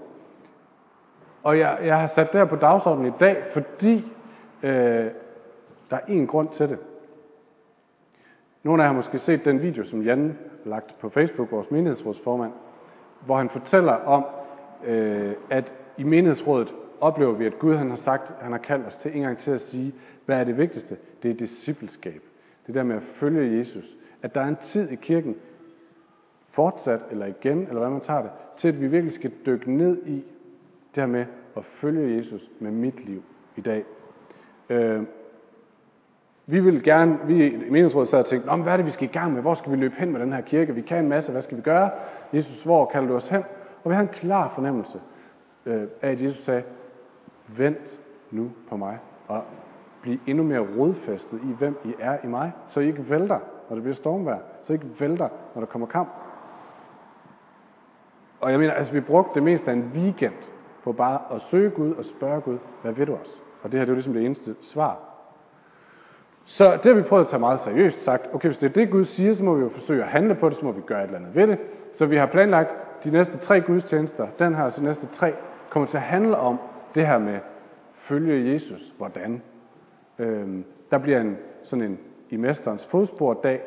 Og 1.44 1.60
jeg, 1.60 1.80
jeg 1.84 2.00
har 2.00 2.08
sat 2.08 2.28
det 2.28 2.34
der 2.34 2.46
på 2.46 2.56
dagsordenen 2.56 3.14
i 3.14 3.18
dag, 3.20 3.44
fordi 3.54 4.12
øh, 4.64 4.72
der 5.90 5.96
er 5.96 6.06
en 6.08 6.28
grund 6.28 6.50
til 6.50 6.70
det. 6.70 6.78
Nogle 8.64 8.84
af 8.84 8.88
jer 8.88 8.92
har 8.92 8.98
måske 8.98 9.20
set 9.20 9.46
den 9.46 9.62
video, 9.62 9.84
som 9.84 10.02
Jan 10.02 10.38
lagt 10.66 10.96
på 11.00 11.10
Facebook, 11.10 11.52
vores 11.52 11.72
menighedsrådsformand, 11.72 12.52
hvor 13.26 13.38
han 13.38 13.50
fortæller 13.50 13.94
om, 13.94 14.26
øh, 14.86 15.34
at 15.50 15.74
i 15.98 16.04
menighedsrådet 16.04 16.74
oplever 17.02 17.32
vi, 17.32 17.46
at 17.46 17.60
Gud 17.60 17.76
han 17.76 17.90
har 17.90 17.98
sagt, 17.98 18.32
han 18.42 18.52
har 18.52 18.60
kaldt 18.60 18.88
os 18.88 18.98
til 18.98 19.16
en 19.16 19.22
gang 19.22 19.38
til 19.38 19.52
at 19.52 19.62
sige, 19.62 19.94
hvad 20.26 20.40
er 20.40 20.44
det 20.44 20.58
vigtigste? 20.58 20.98
Det 21.24 21.32
er 21.32 21.36
discipleskab. 21.36 22.22
Det 22.68 22.76
der 22.76 22.84
med 22.84 22.96
at 22.96 23.04
følge 23.04 23.58
Jesus. 23.58 23.98
At 24.22 24.36
der 24.36 24.42
er 24.42 24.48
en 24.48 24.58
tid 24.62 24.90
i 24.90 24.96
kirken, 24.96 25.36
fortsat, 26.52 27.02
eller 27.12 27.26
igen, 27.26 27.68
eller 27.68 27.80
hvad 27.80 27.90
man 27.90 28.02
tager 28.02 28.22
det, 28.22 28.32
til 28.58 28.68
at 28.68 28.82
vi 28.82 28.88
virkelig 28.88 29.14
skal 29.14 29.32
dykke 29.46 29.72
ned 29.72 29.98
i 30.06 30.24
det 30.96 31.04
her 31.04 31.06
med 31.06 31.26
at 31.58 31.66
følge 31.66 32.18
Jesus 32.18 32.50
med 32.60 32.72
mit 32.72 33.06
liv 33.06 33.24
i 33.56 33.62
dag. 33.62 33.84
Øh, 34.70 35.04
vi 36.46 36.60
vil 36.60 36.84
gerne, 36.84 37.20
vi 37.26 37.48
i 37.48 37.70
meningsrådet 37.70 38.10
sad 38.10 38.20
og 38.20 38.26
tænkte, 38.26 38.48
Nå, 38.48 38.56
hvad 38.56 38.74
er 38.74 38.78
det, 38.78 38.86
vi 38.86 38.92
skal 38.92 39.10
i 39.10 39.12
gang 39.12 39.34
med? 39.34 39.42
Hvor 39.42 39.56
skal 39.56 39.72
vi 39.72 39.78
løbe 39.78 39.96
hen 39.98 40.12
med 40.12 40.20
den 40.20 40.34
her 40.34 40.42
kirke? 40.42 40.76
Vi 40.76 40.82
kan 40.82 40.98
en 40.98 41.10
masse, 41.10 41.32
hvad 41.32 41.42
skal 41.42 41.58
vi 41.58 41.62
gøre? 41.62 41.90
Jesus, 42.34 42.64
hvor 42.64 42.86
kalder 42.86 43.08
du 43.08 43.16
os 43.16 43.28
hen? 43.28 43.44
Og 43.84 43.90
vi 43.90 43.96
har 43.96 44.02
en 44.02 44.08
klar 44.08 44.52
fornemmelse 44.56 45.00
øh, 45.66 45.82
af, 46.02 46.12
at 46.12 46.22
Jesus 46.22 46.44
sagde, 46.44 46.64
vent 47.58 48.00
nu 48.32 48.52
på 48.70 48.78
mig, 48.78 49.00
og 49.28 49.44
bliv 50.02 50.20
endnu 50.28 50.44
mere 50.44 50.68
rodfæstet 50.78 51.40
i, 51.44 51.56
hvem 51.58 51.78
I 51.86 51.94
er 52.00 52.18
i 52.24 52.28
mig, 52.28 52.52
så 52.68 52.80
I 52.80 52.88
ikke 52.88 53.10
vælter, 53.10 53.40
når 53.70 53.76
det 53.76 53.84
bliver 53.84 53.96
stormvejr, 53.96 54.40
så 54.62 54.74
I 54.74 54.76
ikke 54.76 54.90
vælter, 55.00 55.30
når 55.56 55.62
der 55.62 55.66
kommer 55.66 55.88
kamp. 55.88 56.10
Og 58.42 58.52
jeg 58.52 58.60
mener, 58.60 58.74
altså 58.74 58.94
vi 58.94 59.02
brugte 59.02 59.32
det 59.36 59.44
meste 59.44 59.72
af 59.72 59.74
en 59.74 59.92
weekend 59.96 60.34
på 60.84 60.92
bare 60.92 61.20
at 61.36 61.42
søge 61.42 61.70
Gud 61.70 61.94
og 61.94 62.06
spørge 62.06 62.42
Gud, 62.42 62.58
hvad 62.82 62.92
ved 62.92 63.06
du 63.06 63.14
os? 63.14 63.42
Og 63.64 63.72
det 63.72 63.80
her 63.80 63.86
det 63.86 63.90
er 63.90 63.94
jo 63.94 63.96
ligesom 63.96 64.14
det 64.14 64.26
eneste 64.26 64.56
svar. 64.62 65.00
Så 66.46 66.72
det 66.72 66.86
har 66.86 66.94
vi 66.94 67.02
prøvet 67.02 67.24
at 67.24 67.30
tage 67.30 67.40
meget 67.40 67.60
seriøst 67.60 68.04
sagt, 68.04 68.28
okay, 68.34 68.48
hvis 68.48 68.58
det 68.58 68.70
er 68.70 68.74
det 68.74 68.92
Gud 68.92 69.06
siger, 69.06 69.34
så 69.34 69.44
må 69.44 69.54
vi 69.54 69.64
jo 69.64 69.70
forsøge 69.70 70.04
at 70.04 70.10
handle 70.10 70.36
på 70.36 70.50
det, 70.50 70.58
så 70.58 70.66
må 70.66 70.72
vi 70.72 70.82
gøre 70.82 71.00
et 71.00 71.06
eller 71.06 71.20
andet 71.20 71.36
ved 71.36 71.48
det. 71.48 71.60
Så 71.94 72.06
vi 72.06 72.18
har 72.18 72.26
planlagt 72.26 72.76
de 73.04 73.12
næste 73.12 73.38
tre 73.38 73.62
gudstjenester, 73.62 74.28
den 74.40 74.56
her 74.56 74.64
og 74.64 74.76
de 74.76 74.84
næste 74.84 75.08
tre, 75.08 75.34
kommer 75.70 75.88
til 75.88 75.98
at 75.98 76.04
handle 76.04 76.38
om 76.38 76.60
det 76.96 77.08
her 77.08 77.18
med 77.18 77.40
følge 77.94 78.54
Jesus, 78.54 78.94
hvordan. 78.98 79.42
Øhm, 80.20 80.66
der 80.92 80.98
bliver 80.98 81.22
en, 81.22 81.38
sådan 81.64 81.86
en 81.86 82.00
i 82.30 82.38
mesterens 82.38 82.86
fodspor-dag, 82.86 83.62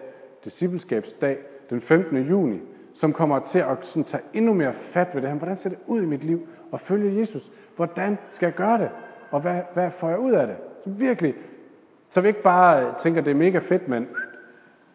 discipleskabsdag, 0.44 1.38
den 1.70 1.80
15. 1.80 2.16
juni, 2.18 2.60
som 2.94 3.12
kommer 3.12 3.38
til 3.38 3.58
at 3.58 3.78
sådan, 3.82 4.04
tage 4.04 4.22
endnu 4.34 4.54
mere 4.54 4.72
fat 4.72 5.08
ved 5.14 5.22
det 5.22 5.30
her. 5.30 5.36
Hvordan 5.36 5.58
ser 5.58 5.68
det 5.70 5.78
ud 5.86 6.02
i 6.02 6.06
mit 6.06 6.24
liv 6.24 6.48
at 6.72 6.80
følge 6.80 7.20
Jesus? 7.20 7.52
Hvordan 7.76 8.18
skal 8.30 8.46
jeg 8.46 8.54
gøre 8.54 8.78
det? 8.78 8.90
Og 9.30 9.40
hvad, 9.40 9.60
hvad 9.74 9.90
får 9.90 10.08
jeg 10.08 10.18
ud 10.18 10.32
af 10.32 10.46
det? 10.46 10.56
Så 10.84 10.90
virkelig, 10.90 11.34
så 12.10 12.20
vi 12.20 12.28
ikke 12.28 12.42
bare 12.42 12.94
tænker, 13.02 13.20
at 13.20 13.24
det 13.24 13.30
er 13.30 13.34
mega 13.34 13.58
fedt, 13.58 13.88
men, 13.88 14.08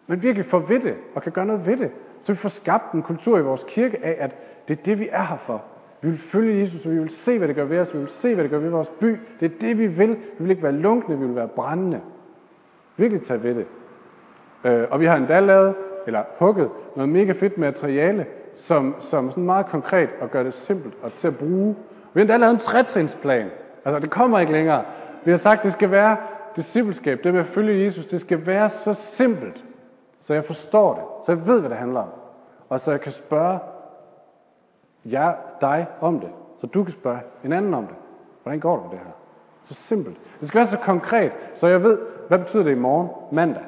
men 0.08 0.24
virkelig 0.24 0.46
får 0.46 0.60
ved 0.60 0.80
det, 0.80 0.96
og 1.16 1.22
kan 1.22 1.32
gøre 1.32 1.46
noget 1.46 1.66
ved 1.66 1.78
det. 1.78 1.92
Så 2.24 2.34
vi 2.34 2.38
får 2.38 2.50
skabt 2.50 2.94
en 2.94 3.04
kultur 3.04 3.40
i 3.40 3.42
vores 3.42 3.66
kirke 3.68 4.06
af, 4.06 4.16
at 4.20 4.36
det 4.68 4.80
er 4.80 4.84
det, 4.84 5.00
vi 5.00 5.10
er 5.12 5.24
her 5.24 5.38
for. 5.38 5.64
Vi 6.02 6.10
vil 6.10 6.20
følge 6.20 6.62
Jesus, 6.62 6.86
og 6.86 6.92
vi 6.92 7.00
vil 7.00 7.10
se, 7.10 7.38
hvad 7.38 7.48
det 7.48 7.56
gør 7.56 7.64
ved 7.64 7.80
os. 7.80 7.94
Vi 7.94 8.00
vil 8.00 8.10
se, 8.10 8.34
hvad 8.34 8.44
det 8.44 8.52
gør 8.52 8.60
ved 8.60 8.70
vores 8.70 8.92
by. 9.00 9.20
Det 9.40 9.46
er 9.46 9.60
det, 9.62 9.78
vi 9.78 9.88
vil. 9.88 10.10
Vi 10.10 10.16
vil 10.38 10.50
ikke 10.50 10.64
være 10.64 10.72
lunkne, 10.72 11.20
vi 11.20 11.26
vil 11.26 11.36
være 11.36 11.48
brændende. 11.48 12.02
Virkelig 12.98 13.24
tage 13.24 13.44
ved 13.44 13.56
det. 13.56 13.66
Øh, 14.64 14.88
og 14.92 15.00
vi 15.00 15.06
har 15.06 15.18
endda 15.18 15.40
lavet, 15.40 15.76
eller 16.08 16.24
hugget, 16.40 16.70
noget 16.96 17.10
mega 17.10 17.32
fedt 17.32 17.58
materiale, 17.58 18.26
som, 18.56 18.96
som 19.00 19.30
sådan 19.30 19.44
meget 19.44 19.66
konkret 19.66 20.10
og 20.22 20.32
gør 20.32 20.44
det 20.44 20.54
simpelt 20.54 20.94
og 21.02 21.14
til 21.14 21.28
at 21.28 21.38
bruge. 21.38 21.76
Vi 22.14 22.20
har 22.20 22.22
endda 22.22 22.38
lavet 22.38 22.54
en 22.54 22.60
trætrinsplan. 22.60 23.50
Altså, 23.86 24.00
det 24.00 24.10
kommer 24.10 24.40
ikke 24.40 24.52
længere. 24.52 24.84
Vi 25.26 25.32
har 25.32 25.38
sagt, 25.38 25.64
det 25.64 25.74
skal 25.74 25.92
være 25.92 26.18
discipleskab, 26.56 27.24
det 27.24 27.34
med 27.34 27.42
at 27.42 27.48
følge 27.48 27.86
Jesus, 27.86 28.06
det 28.06 28.22
skal 28.22 28.46
være 28.46 28.70
så 28.70 28.94
simpelt, 28.94 29.66
så 30.22 30.34
jeg 30.34 30.46
forstår 30.46 30.94
det, 30.94 31.26
så 31.26 31.32
jeg 31.32 31.48
ved, 31.48 31.60
hvad 31.60 31.70
det 31.70 31.78
handler 31.78 32.00
om. 32.00 32.10
Og 32.70 32.80
så 32.80 32.92
jeg 32.92 33.02
kan 33.02 33.12
spørge 33.12 33.60
jeg, 35.12 35.36
dig 35.62 35.88
om 36.02 36.20
det, 36.20 36.30
så 36.58 36.68
du 36.68 36.84
kan 36.84 36.94
spørge 36.94 37.20
en 37.44 37.54
anden 37.54 37.74
om 37.74 37.88
det. 37.88 37.96
Hvordan 38.44 38.60
går 38.60 38.76
det 38.76 38.84
med 38.84 38.92
det 38.92 39.00
her? 39.00 39.12
Så 39.66 39.74
simpelt. 39.74 40.18
Det 40.40 40.48
skal 40.48 40.60
være 40.60 40.68
så 40.68 40.78
konkret, 40.78 41.32
så 41.56 41.68
jeg 41.68 41.84
ved, 41.84 41.98
hvad 42.28 42.40
betyder 42.40 42.64
det 42.64 42.72
i 42.72 42.80
morgen, 42.80 43.10
mandag? 43.32 43.64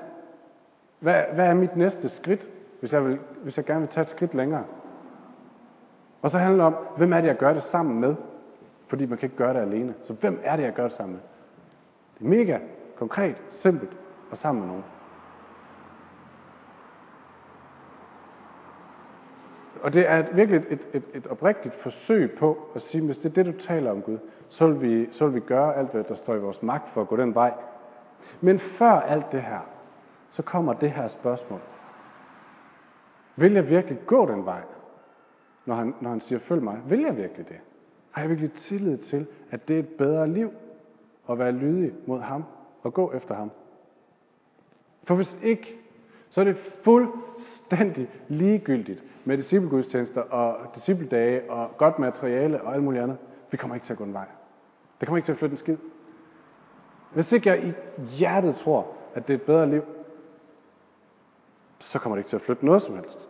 Hvad, 1.00 1.24
hvad 1.33 1.45
er 1.45 1.53
mit 1.53 1.75
næste 1.75 2.10
skridt, 2.10 2.50
hvis 2.79 2.93
jeg, 2.93 3.05
vil, 3.05 3.19
hvis 3.43 3.57
jeg 3.57 3.65
gerne 3.65 3.79
vil 3.79 3.89
tage 3.89 4.01
et 4.01 4.10
skridt 4.10 4.33
længere? 4.33 4.63
Og 6.21 6.31
så 6.31 6.38
handler 6.38 6.65
det 6.65 6.75
om, 6.75 6.86
hvem 6.98 7.13
er 7.13 7.21
det, 7.21 7.27
jeg 7.27 7.38
gør 7.38 7.53
det 7.53 7.63
sammen 7.63 8.00
med? 8.00 8.15
Fordi 8.88 9.05
man 9.05 9.17
kan 9.17 9.25
ikke 9.25 9.38
gøre 9.38 9.53
det 9.53 9.60
alene. 9.60 9.93
Så 10.01 10.13
hvem 10.13 10.41
er 10.43 10.55
det, 10.55 10.63
jeg 10.63 10.74
gør 10.74 10.83
det 10.83 10.93
sammen 10.93 11.13
med? 11.13 11.21
Det 12.19 12.25
er 12.25 12.45
mega 12.45 12.60
konkret, 12.98 13.41
simpelt 13.50 13.91
og 14.31 14.38
sammen 14.38 14.62
med 14.62 14.67
nogen. 14.67 14.83
Og 19.81 19.93
det 19.93 20.09
er 20.09 20.33
virkelig 20.33 20.57
et, 20.57 20.67
et, 20.69 20.88
et, 20.93 21.03
et 21.13 21.27
oprigtigt 21.27 21.75
forsøg 21.75 22.31
på 22.31 22.57
at 22.75 22.81
sige, 22.81 23.05
hvis 23.05 23.17
det 23.17 23.29
er 23.29 23.43
det, 23.43 23.45
du 23.45 23.61
taler 23.61 23.91
om 23.91 24.01
Gud, 24.01 24.17
så 24.50 24.67
vil, 24.67 24.81
vi, 24.81 25.13
så 25.13 25.25
vil 25.25 25.35
vi 25.35 25.39
gøre 25.39 25.75
alt, 25.75 25.91
hvad 25.91 26.03
der 26.03 26.15
står 26.15 26.35
i 26.35 26.39
vores 26.39 26.63
magt 26.63 26.89
for 26.89 27.01
at 27.01 27.07
gå 27.07 27.17
den 27.17 27.35
vej. 27.35 27.53
Men 28.41 28.59
før 28.59 28.91
alt 28.91 29.31
det 29.31 29.41
her, 29.41 29.59
så 30.29 30.41
kommer 30.41 30.73
det 30.73 30.91
her 30.91 31.07
spørgsmål. 31.07 31.59
Vil 33.35 33.53
jeg 33.53 33.69
virkelig 33.69 34.00
gå 34.05 34.25
den 34.25 34.45
vej, 34.45 34.61
når 35.65 35.75
han, 35.75 35.95
når 36.01 36.09
han 36.09 36.21
siger, 36.21 36.39
følg 36.39 36.63
mig? 36.63 36.81
Vil 36.85 37.00
jeg 37.00 37.17
virkelig 37.17 37.50
det? 37.50 37.59
Har 38.11 38.21
jeg 38.21 38.29
virkelig 38.29 38.53
tillid 38.53 38.97
til, 38.97 39.27
at 39.51 39.67
det 39.67 39.75
er 39.75 39.79
et 39.79 39.89
bedre 39.89 40.27
liv 40.27 40.51
at 41.29 41.39
være 41.39 41.51
lydig 41.51 41.91
mod 42.05 42.19
ham 42.19 42.43
og 42.83 42.93
gå 42.93 43.11
efter 43.13 43.35
ham? 43.35 43.51
For 45.03 45.15
hvis 45.15 45.38
ikke, 45.43 45.77
så 46.29 46.41
er 46.41 46.45
det 46.45 46.57
fuldstændig 46.57 48.09
ligegyldigt 48.27 49.03
med 49.25 49.38
disciplegudstjenester 49.38 50.22
og 50.22 50.75
discipledage 50.75 51.51
og 51.51 51.78
godt 51.78 52.00
materiale 52.00 52.62
og 52.62 52.74
alt 52.74 52.84
muligt 52.84 53.04
andet. 53.04 53.18
Vi 53.51 53.58
kommer 53.58 53.75
ikke 53.75 53.86
til 53.86 53.94
at 53.94 53.98
gå 53.98 54.04
en 54.04 54.13
vej. 54.13 54.25
Det 55.00 55.08
kommer 55.08 55.18
ikke 55.18 55.28
til 55.28 55.32
at 55.32 55.38
flytte 55.38 55.54
en 55.54 55.58
skid. 55.58 55.78
Hvis 57.13 57.32
ikke 57.32 57.50
jeg 57.50 57.63
i 57.63 57.74
hjertet 58.01 58.56
tror, 58.56 58.88
at 59.16 59.28
det 59.28 59.34
er 59.34 59.38
et 59.38 59.42
bedre 59.42 59.70
liv, 59.70 59.84
så 61.80 62.00
kommer 62.00 62.16
det 62.16 62.20
ikke 62.20 62.30
til 62.30 62.36
at 62.36 62.42
flytte 62.42 62.66
noget 62.66 62.82
som 62.82 62.96
helst. 62.96 63.30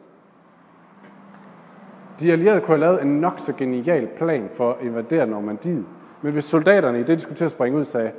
De 2.20 2.32
allierede 2.32 2.60
kunne 2.62 2.78
have 2.78 2.80
lavet 2.80 3.02
en 3.02 3.22
nok 3.22 3.40
så 3.40 3.54
genial 3.54 4.08
plan 4.08 4.50
for 4.56 4.74
at 4.74 4.86
invadere 4.86 5.28
Normandiet. 5.28 5.86
Men 6.22 6.34
hvis 6.34 6.46
soldaterne 6.46 7.00
i 7.00 7.04
det, 7.04 7.18
de 7.18 7.22
skulle 7.22 7.38
til 7.38 7.46
at 7.46 7.52
springe 7.52 7.80
ud, 7.80 7.86
sagde, 7.86 8.12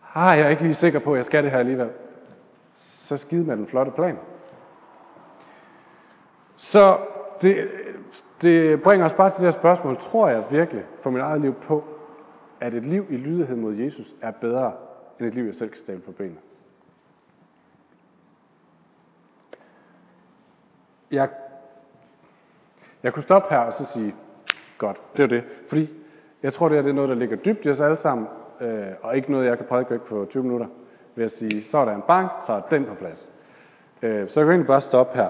har 0.00 0.34
jeg 0.34 0.46
er 0.46 0.48
ikke 0.48 0.62
lige 0.62 0.74
sikker 0.74 0.98
på, 0.98 1.12
at 1.12 1.16
jeg 1.16 1.26
skal 1.26 1.44
det 1.44 1.50
her 1.50 1.58
alligevel, 1.58 1.88
så 2.74 3.16
skide 3.16 3.44
med 3.44 3.56
den 3.56 3.66
flotte 3.66 3.92
plan. 3.92 4.16
Så 6.60 6.98
det, 7.42 7.68
det 8.42 8.82
bringer 8.82 9.06
os 9.06 9.12
bare 9.12 9.30
til 9.30 9.44
det 9.44 9.52
her 9.52 9.60
spørgsmål. 9.60 9.96
Tror 9.96 10.28
jeg 10.28 10.44
virkelig 10.50 10.84
for 11.02 11.10
mit 11.10 11.22
eget 11.22 11.40
liv 11.40 11.54
på, 11.54 11.84
at 12.60 12.74
et 12.74 12.82
liv 12.82 13.06
i 13.10 13.16
lydighed 13.16 13.56
mod 13.56 13.74
Jesus 13.74 14.14
er 14.22 14.30
bedre, 14.30 14.72
end 15.18 15.28
et 15.28 15.34
liv, 15.34 15.44
jeg 15.44 15.54
selv 15.54 15.70
kan 15.70 15.78
stable 15.78 16.00
på 16.00 16.12
benene? 16.12 16.38
Jeg, 21.10 21.28
jeg 23.02 23.12
kunne 23.12 23.22
stoppe 23.22 23.54
her 23.54 23.58
og 23.58 23.72
så 23.72 23.84
sige, 23.84 24.14
godt, 24.78 25.00
det 25.16 25.22
er 25.22 25.26
det. 25.26 25.44
Fordi 25.68 25.90
jeg 26.42 26.52
tror, 26.52 26.68
det 26.68 26.78
er, 26.78 26.82
det 26.82 26.90
er 26.90 26.94
noget, 26.94 27.08
der 27.10 27.16
ligger 27.16 27.36
dybt 27.36 27.64
i 27.64 27.70
os 27.70 27.80
alle 27.80 27.96
sammen, 27.96 28.26
øh, 28.60 28.86
og 29.02 29.16
ikke 29.16 29.32
noget, 29.32 29.46
jeg 29.46 29.56
kan 29.56 29.66
prædike 29.66 29.98
på 29.98 30.26
20 30.30 30.42
minutter, 30.42 30.66
ved 31.14 31.24
at 31.24 31.32
sige, 31.32 31.64
så 31.64 31.78
er 31.78 31.84
der 31.84 31.94
en 31.94 32.02
bank, 32.02 32.30
så 32.46 32.52
er 32.52 32.60
den 32.60 32.84
på 32.84 32.94
plads. 32.94 33.30
Øh, 34.02 34.28
så 34.28 34.40
jeg 34.40 34.46
kan 34.46 34.52
egentlig 34.52 34.66
bare 34.66 34.80
stoppe 34.80 35.16
her. 35.16 35.28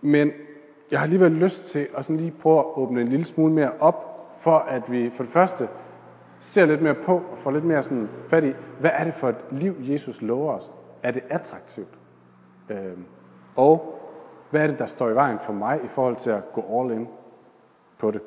Men 0.00 0.32
jeg 0.90 0.98
har 0.98 1.04
alligevel 1.04 1.32
lyst 1.32 1.64
til 1.64 1.88
at 1.96 2.04
sådan 2.04 2.16
lige 2.16 2.34
prøve 2.42 2.58
at 2.58 2.64
åbne 2.74 3.00
en 3.00 3.08
lille 3.08 3.24
smule 3.24 3.52
mere 3.52 3.72
op, 3.80 4.06
for 4.40 4.58
at 4.58 4.92
vi 4.92 5.10
for 5.16 5.24
det 5.24 5.32
første 5.32 5.68
ser 6.40 6.66
lidt 6.66 6.82
mere 6.82 6.94
på 6.94 7.14
og 7.14 7.38
får 7.42 7.50
lidt 7.50 7.64
mere 7.64 7.82
sådan 7.82 8.08
fat 8.28 8.44
i, 8.44 8.52
hvad 8.80 8.90
er 8.94 9.04
det 9.04 9.14
for 9.14 9.28
et 9.28 9.44
liv, 9.50 9.74
Jesus 9.78 10.22
lover 10.22 10.52
os? 10.52 10.70
Er 11.02 11.10
det 11.10 11.22
attraktivt? 11.28 11.98
Øh, 12.70 12.98
og 13.56 14.00
hvad 14.50 14.62
er 14.62 14.66
det, 14.66 14.78
der 14.78 14.86
står 14.86 15.08
i 15.08 15.14
vejen 15.14 15.38
for 15.46 15.52
mig 15.52 15.80
i 15.84 15.88
forhold 15.88 16.16
til 16.16 16.30
at 16.30 16.52
gå 16.52 16.80
all 16.80 16.92
in 16.92 17.08
på 17.98 18.10
det? 18.10 18.20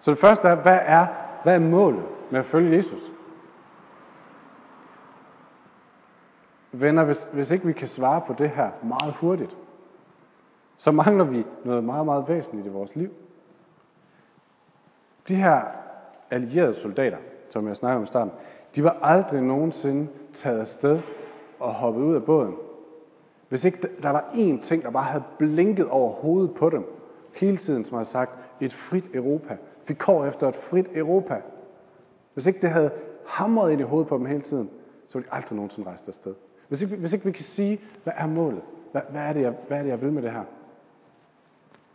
Så 0.00 0.10
det 0.10 0.20
første 0.20 0.48
er, 0.48 0.54
hvad 0.54 0.78
er, 0.82 1.06
hvad 1.42 1.54
er 1.54 1.58
målet 1.58 2.02
med 2.30 2.40
at 2.40 2.46
følge 2.46 2.76
Jesus? 2.76 3.12
Venner, 6.72 7.04
hvis, 7.04 7.28
hvis 7.32 7.50
ikke 7.50 7.66
vi 7.66 7.72
kan 7.72 7.88
svare 7.88 8.20
på 8.26 8.32
det 8.32 8.50
her 8.50 8.70
meget 8.82 9.14
hurtigt, 9.14 9.56
så 10.78 10.90
mangler 10.90 11.24
vi 11.24 11.46
noget 11.64 11.84
meget, 11.84 12.06
meget 12.06 12.28
væsentligt 12.28 12.66
i 12.66 12.70
vores 12.70 12.96
liv. 12.96 13.10
De 15.28 15.34
her 15.34 15.60
allierede 16.30 16.74
soldater, 16.74 17.16
som 17.48 17.68
jeg 17.68 17.76
snakkede 17.76 17.96
om 17.96 18.04
i 18.04 18.06
starten, 18.06 18.32
de 18.74 18.84
var 18.84 18.96
aldrig 19.02 19.42
nogensinde 19.42 20.08
taget 20.34 20.60
afsted 20.60 21.00
og 21.60 21.74
hoppet 21.74 22.02
ud 22.02 22.14
af 22.14 22.24
båden. 22.24 22.54
Hvis 23.48 23.64
ikke 23.64 23.88
der 24.02 24.10
var 24.10 24.24
én 24.32 24.62
ting, 24.62 24.82
der 24.82 24.90
bare 24.90 25.04
havde 25.04 25.24
blinket 25.38 25.88
over 25.88 26.12
hovedet 26.12 26.54
på 26.54 26.70
dem, 26.70 26.84
hele 27.34 27.56
tiden, 27.56 27.84
som 27.84 27.96
har 27.96 28.04
sagt, 28.04 28.38
et 28.60 28.74
frit 28.74 29.04
Europa. 29.14 29.56
Vi 29.86 29.94
går 29.94 30.24
efter 30.24 30.48
et 30.48 30.56
frit 30.56 30.86
Europa. 30.94 31.42
Hvis 32.34 32.46
ikke 32.46 32.60
det 32.60 32.70
havde 32.70 32.90
hamret 33.26 33.72
ind 33.72 33.80
i 33.80 33.84
hovedet 33.84 34.08
på 34.08 34.18
dem 34.18 34.26
hele 34.26 34.42
tiden, 34.42 34.70
så 35.08 35.18
ville 35.18 35.30
de 35.30 35.34
aldrig 35.36 35.56
nogensinde 35.56 35.88
rejse 35.88 36.04
afsted. 36.08 36.34
Hvis 36.68 36.82
ikke, 36.82 36.96
hvis 36.96 37.12
ikke 37.12 37.24
vi 37.24 37.32
kan 37.32 37.44
sige, 37.44 37.80
hvad 38.04 38.12
er 38.16 38.26
målet? 38.26 38.62
Hvad, 38.92 39.02
hvad, 39.10 39.20
er 39.20 39.32
det, 39.32 39.42
jeg, 39.42 39.54
hvad 39.68 39.78
er 39.78 39.82
det, 39.82 39.90
jeg 39.90 40.02
vil 40.02 40.12
med 40.12 40.22
det 40.22 40.30
her? 40.30 40.44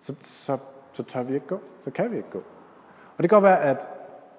Så, 0.04 0.16
så, 0.22 0.58
så 0.94 1.04
tør 1.04 1.24
vi 1.24 1.34
ikke 1.34 1.48
gå. 1.48 1.60
Så 1.84 1.92
kan 1.92 2.12
vi 2.12 2.18
ikke 2.18 2.30
gå. 2.30 2.44
Og 3.18 3.24
det 3.24 3.30
kan 3.30 3.36
godt 3.36 3.44
være, 3.44 3.62
at 3.62 3.78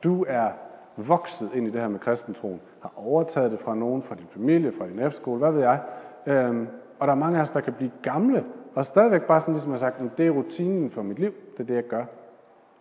du 0.05 0.25
er 0.29 0.51
vokset 0.97 1.51
ind 1.55 1.67
i 1.67 1.71
det 1.71 1.81
her 1.81 1.89
med 1.89 1.99
kristentroen, 2.01 2.61
har 2.83 2.93
overtaget 2.97 3.51
det 3.51 3.61
fra 3.61 3.75
nogen, 3.75 4.03
fra 4.03 4.15
din 4.15 4.27
familie, 4.33 4.73
fra 4.79 4.87
din 4.89 4.99
efterskole, 4.99 5.39
hvad 5.39 5.53
ved 5.53 5.61
jeg. 5.61 5.81
Øhm, 6.27 6.69
Og 6.99 7.07
der 7.07 7.13
er 7.15 7.19
mange 7.19 7.39
af 7.39 7.43
os, 7.43 7.51
der 7.51 7.61
kan 7.61 7.73
blive 7.73 7.91
gamle, 8.03 8.45
og 8.75 8.85
stadigvæk 8.87 9.23
bare 9.23 9.41
sådan 9.41 9.55
ligesom 9.55 9.71
har 9.71 9.79
sagt, 9.79 10.01
at 10.01 10.11
det 10.19 10.27
er 10.27 10.31
rutinen 10.31 10.91
for 10.91 11.03
mit 11.03 11.19
liv, 11.19 11.33
det 11.53 11.61
er 11.61 11.65
det, 11.65 11.75
jeg 11.75 11.87
gør. 11.87 12.05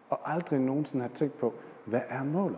Og 0.09 0.33
aldrig 0.33 0.59
nogensinde 0.59 1.01
har 1.01 1.09
tænkt 1.15 1.37
på, 1.39 1.53
hvad 1.85 2.01
er 2.09 2.23
målet? 2.23 2.57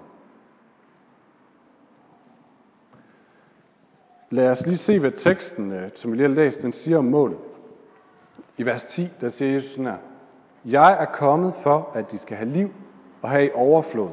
Lad 4.29 4.49
os 4.49 4.65
lige 4.65 4.77
se, 4.77 4.99
hvad 4.99 5.11
teksten, 5.11 5.71
øh, 5.71 5.91
som 5.95 6.11
vi 6.11 6.17
lige 6.17 6.27
har 6.27 6.35
læst, 6.35 6.61
den 6.61 6.71
siger 6.71 6.97
om 6.97 7.05
målet. 7.05 7.37
I 8.57 8.65
vers 8.65 8.85
10, 8.85 9.11
der 9.21 9.29
siger 9.29 9.53
Jesus 9.53 9.71
sådan 9.71 9.85
her. 9.85 9.97
Jeg 10.65 11.01
er 11.01 11.05
kommet 11.05 11.53
for, 11.63 11.89
at 11.93 12.11
de 12.11 12.17
skal 12.17 12.37
have 12.37 12.49
liv 12.49 12.71
og 13.21 13.29
have 13.29 13.45
i 13.45 13.49
overflod. 13.53 14.09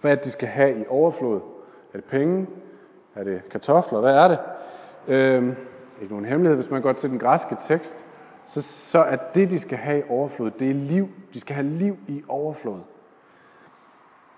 Hvad 0.00 0.10
er 0.10 0.14
det, 0.14 0.24
de 0.24 0.30
skal 0.30 0.48
have 0.48 0.80
i 0.80 0.84
overflod? 0.88 1.40
Er 1.92 1.98
det 1.98 2.04
penge? 2.04 2.46
Er 3.14 3.24
det 3.24 3.48
kartofler? 3.50 4.00
Hvad 4.00 4.14
er 4.14 4.28
det? 4.28 4.38
Øhm, 5.08 5.56
ikke 6.02 6.12
nogen 6.12 6.24
hemmelighed, 6.24 6.56
hvis 6.56 6.70
man 6.70 6.82
går 6.82 6.92
til 6.92 7.10
den 7.10 7.18
græske 7.18 7.56
tekst, 7.68 8.06
så, 8.44 8.62
så 8.62 8.98
er 8.98 9.16
det, 9.16 9.50
de 9.50 9.60
skal 9.60 9.78
have 9.78 9.98
i 9.98 10.02
overflod, 10.08 10.50
det 10.50 10.70
er 10.70 10.74
liv. 10.74 11.08
De 11.34 11.40
skal 11.40 11.54
have 11.54 11.66
liv 11.66 11.96
i 12.08 12.22
overflod. 12.28 12.80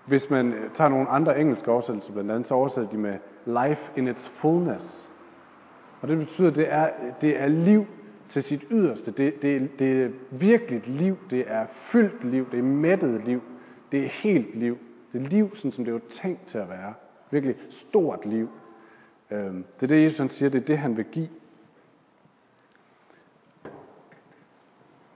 Hvis 0.05 0.29
man 0.29 0.53
øh, 0.53 0.71
tager 0.73 0.89
nogle 0.89 1.09
andre 1.09 1.39
engelske 1.39 1.71
oversættelser, 1.71 2.13
blandt 2.13 2.31
andet 2.31 2.47
så 2.47 2.53
oversætter 2.53 2.89
de 2.89 2.97
med 2.97 3.17
life 3.45 3.91
in 3.95 4.07
its 4.07 4.29
fullness. 4.29 5.09
Og 6.01 6.07
det 6.07 6.17
betyder, 6.17 6.51
det 6.51 6.73
er, 6.73 6.89
det 7.21 7.41
er 7.41 7.47
liv 7.47 7.85
til 8.29 8.43
sit 8.43 8.65
yderste. 8.71 9.11
Det, 9.11 9.41
det, 9.41 9.79
det 9.79 10.03
er 10.03 10.09
virkeligt 10.31 10.87
liv. 10.87 11.17
Det 11.29 11.43
er 11.47 11.65
fyldt 11.71 12.23
liv. 12.23 12.51
Det 12.51 12.59
er 12.59 12.63
mættet 12.63 13.25
liv. 13.25 13.41
Det 13.91 14.05
er 14.05 14.09
helt 14.09 14.55
liv. 14.55 14.77
Det 15.13 15.21
er 15.21 15.27
liv, 15.29 15.55
sådan 15.55 15.71
som 15.71 15.85
det 15.85 15.93
er 15.93 15.99
tænkt 16.09 16.47
til 16.47 16.57
at 16.57 16.69
være. 16.69 16.93
Virkelig 17.31 17.55
stort 17.69 18.25
liv. 18.25 18.49
Øhm, 19.31 19.65
det 19.75 19.83
er 19.83 19.87
det, 19.87 20.03
Jesus 20.03 20.17
han 20.17 20.29
siger, 20.29 20.49
det 20.49 20.61
er 20.61 20.65
det, 20.65 20.77
han 20.77 20.97
vil 20.97 21.05
give. 21.05 21.29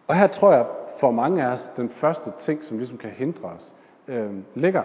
Og 0.07 0.15
her 0.15 0.27
tror 0.27 0.53
jeg, 0.53 0.65
for 0.99 1.11
mange 1.11 1.43
af 1.43 1.47
os, 1.47 1.71
den 1.77 1.89
første 1.89 2.31
ting, 2.39 2.63
som 2.63 2.77
ligesom 2.77 2.97
kan 2.97 3.09
hindre 3.09 3.49
os, 3.49 3.73
øh, 4.07 4.31
ligger. 4.55 4.83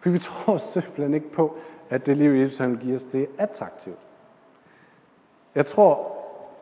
For 0.00 0.10
vi 0.10 0.18
tror 0.28 0.58
simpelthen 0.58 1.14
ikke 1.14 1.32
på, 1.32 1.56
at 1.90 2.06
det 2.06 2.16
liv, 2.16 2.30
Jesus 2.30 2.58
han 2.58 2.70
vil 2.70 2.78
give 2.78 2.96
os, 2.96 3.02
det 3.02 3.22
er 3.22 3.26
attraktivt. 3.38 3.98
Jeg 5.54 5.66
tror, 5.66 6.11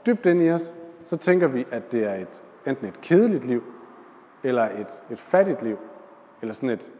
dybt 0.07 0.27
ind 0.27 0.43
i 0.43 0.51
os, 0.51 0.75
så 1.07 1.17
tænker 1.17 1.47
vi, 1.47 1.67
at 1.71 1.93
det 1.93 2.05
er 2.05 2.15
et, 2.15 2.43
enten 2.67 2.87
et 2.87 3.01
kedeligt 3.01 3.47
liv, 3.47 3.65
eller 4.43 4.65
et, 4.65 4.87
et 5.11 5.21
fattigt 5.21 5.63
liv, 5.63 5.79
eller 6.43 6.55
sådan 6.55 6.71
et 6.71 6.91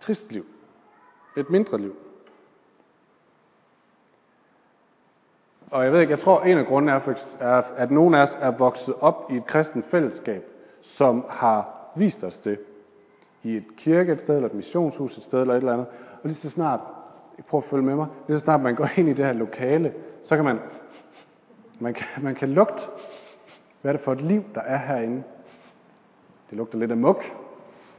trist 0.00 0.32
liv. 0.32 0.46
Et 1.36 1.50
mindre 1.50 1.78
liv. 1.78 1.96
Og 5.70 5.84
jeg 5.84 5.92
ved 5.92 6.00
ikke, 6.00 6.10
jeg 6.10 6.18
tror, 6.18 6.42
en 6.42 6.58
af 6.58 6.66
grundene 6.66 6.92
er, 6.92 7.00
er, 7.40 7.62
at 7.76 7.90
nogle 7.90 8.18
af 8.18 8.22
os 8.22 8.38
er 8.40 8.50
vokset 8.50 8.94
op 9.00 9.30
i 9.30 9.36
et 9.36 9.46
kristent 9.46 9.84
fællesskab, 9.90 10.44
som 10.82 11.24
har 11.28 11.74
vist 11.96 12.24
os 12.24 12.38
det. 12.38 12.58
I 13.42 13.56
et 13.56 13.64
kirke 13.76 14.12
et 14.12 14.20
sted, 14.20 14.34
eller 14.34 14.48
et 14.48 14.54
missionshus 14.54 15.16
et 15.16 15.22
sted, 15.22 15.40
eller 15.40 15.54
et 15.54 15.58
eller 15.58 15.72
andet. 15.72 15.86
Og 16.12 16.20
lige 16.24 16.34
så 16.34 16.50
snart, 16.50 16.80
prøv 17.48 17.58
at 17.58 17.64
følge 17.64 17.84
med 17.84 17.94
mig, 17.94 18.06
lige 18.28 18.38
så 18.38 18.44
snart 18.44 18.60
man 18.60 18.74
går 18.74 18.88
ind 18.96 19.08
i 19.08 19.12
det 19.12 19.24
her 19.24 19.32
lokale, 19.32 19.94
så 20.24 20.36
kan 20.36 20.44
man, 20.44 20.58
man 21.78 21.94
kan, 21.94 22.06
man 22.22 22.34
kan 22.34 22.48
lugte, 22.48 22.82
hvad 23.80 23.92
er 23.92 23.96
det 23.96 24.04
for 24.04 24.12
et 24.12 24.20
liv, 24.20 24.44
der 24.54 24.60
er 24.60 24.76
herinde. 24.76 25.22
Det 26.50 26.58
lugter 26.58 26.78
lidt 26.78 26.90
af 26.90 26.96
muk. 26.96 27.24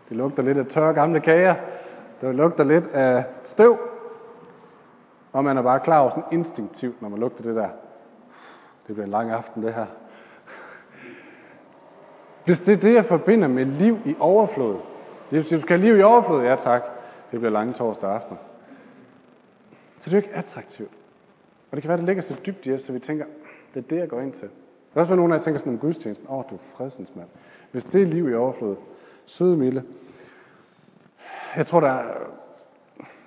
Det 0.10 0.18
lugter 0.18 0.44
lidt 0.44 0.58
af 0.58 0.66
tørre 0.66 0.94
gamle 0.94 1.20
kager. 1.20 1.56
Det 2.22 2.36
lugter 2.36 2.64
lidt 2.64 2.88
af 2.88 3.24
støv. 3.44 3.80
Og 5.34 5.44
man 5.44 5.58
er 5.58 5.62
bare 5.62 5.80
klar 5.80 6.00
over 6.00 6.10
sådan 6.10 6.24
instinktivt, 6.32 7.02
når 7.02 7.10
man 7.10 7.20
lugter 7.20 7.44
det 7.44 7.56
der. 7.56 7.70
Det 8.88 8.96
bliver 8.96 9.06
en 9.06 9.12
lang 9.12 9.32
aften, 9.32 9.64
det 9.64 9.74
her. 9.74 9.86
Hvis 12.46 12.60
det 12.60 12.74
er 12.74 12.78
det, 12.78 12.94
jeg 12.94 13.06
forbinder 13.06 13.48
med 13.48 13.66
liv 13.66 13.98
i 14.06 14.16
overflod. 14.20 14.80
Hvis 15.30 15.48
du 15.48 15.62
skal 15.62 15.80
have 15.80 15.90
liv 15.90 16.00
i 16.00 16.02
overflod. 16.02 16.44
Ja 16.44 16.56
tak. 16.56 16.84
Det 17.32 17.40
bliver 17.40 17.52
lange 17.52 17.74
torsdag 17.74 18.10
aften. 18.10 18.38
Så 20.00 20.10
det 20.10 20.18
er 20.18 20.22
jo 20.22 20.24
ikke 20.26 20.36
attraktivt. 20.36 20.92
Og 21.72 21.76
det 21.76 21.82
kan 21.82 21.90
være, 21.90 21.98
det 21.98 22.06
ligger 22.06 22.24
så 22.24 22.36
dybt 22.46 22.66
i 22.66 22.74
os, 22.74 22.82
så 22.82 22.92
vi 22.92 23.00
tænker, 23.00 23.26
det 23.74 23.84
er 23.84 23.88
det, 23.90 23.98
jeg 23.98 24.10
går 24.10 24.20
ind 24.20 24.34
til. 24.34 24.50
Der 24.94 25.00
er 25.00 25.02
også 25.02 25.16
nogen, 25.16 25.32
af 25.32 25.38
jer, 25.38 25.44
tænker 25.44 25.60
sådan 25.60 25.74
om 25.74 25.80
gudstjenesten. 25.80 26.28
Åh, 26.30 26.38
oh, 26.38 26.44
du 26.50 26.56
er 26.56 26.60
fredsens 26.78 27.16
mand. 27.16 27.28
Hvis 27.72 27.84
det 27.84 28.02
er 28.02 28.06
liv 28.06 28.30
i 28.30 28.36
overflod, 28.36 28.76
søde 29.26 29.58
Mille. 29.58 29.84
Jeg 31.58 31.68
tror, 31.68 31.80
der 31.80 31.90
er 31.90 32.04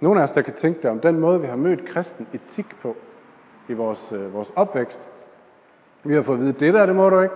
nogle 0.01 0.21
af 0.21 0.25
os, 0.25 0.33
der 0.33 0.43
kan 0.43 0.55
tænke 0.55 0.83
det 0.83 0.91
om 0.91 1.01
den 1.01 1.21
måde, 1.21 1.41
vi 1.41 1.47
har 1.47 1.57
mødt 1.57 1.85
kristen 1.85 2.27
etik 2.33 2.67
på 2.83 2.97
i 3.69 3.73
vores, 3.73 4.13
øh, 4.13 4.35
vores 4.35 4.53
opvækst. 4.57 5.09
Vi 6.05 6.15
har 6.15 6.23
fået 6.23 6.37
at 6.37 6.43
vide, 6.43 6.53
det 6.53 6.75
der, 6.75 6.87
det 6.87 6.97
må 6.97 7.11
du 7.11 7.21
ikke. 7.21 7.35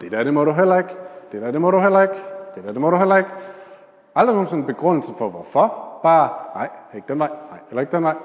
Det 0.00 0.12
der, 0.12 0.24
det 0.24 0.34
må 0.34 0.44
du 0.44 0.52
heller 0.52 0.76
ikke. 0.76 0.90
Det 1.32 1.42
der, 1.42 1.50
det 1.50 1.60
må 1.60 1.70
du 1.70 1.78
heller 1.78 2.02
ikke. 2.02 2.14
Det 2.54 2.64
der, 2.64 2.72
det 2.72 2.80
må 2.80 2.90
du 2.90 2.96
heller 2.96 3.16
ikke. 3.16 3.30
Aldrig 4.14 4.34
nogen 4.34 4.48
sådan 4.48 4.66
begrundelse 4.66 5.12
for, 5.18 5.28
hvorfor. 5.28 5.98
Bare, 6.02 6.30
nej, 6.54 6.68
ikke 6.94 7.08
den 7.08 7.18
vej, 7.18 7.28
nej, 7.28 7.58
eller 7.70 7.80
ikke 7.80 7.96
den 7.96 8.02
vej. 8.02 8.16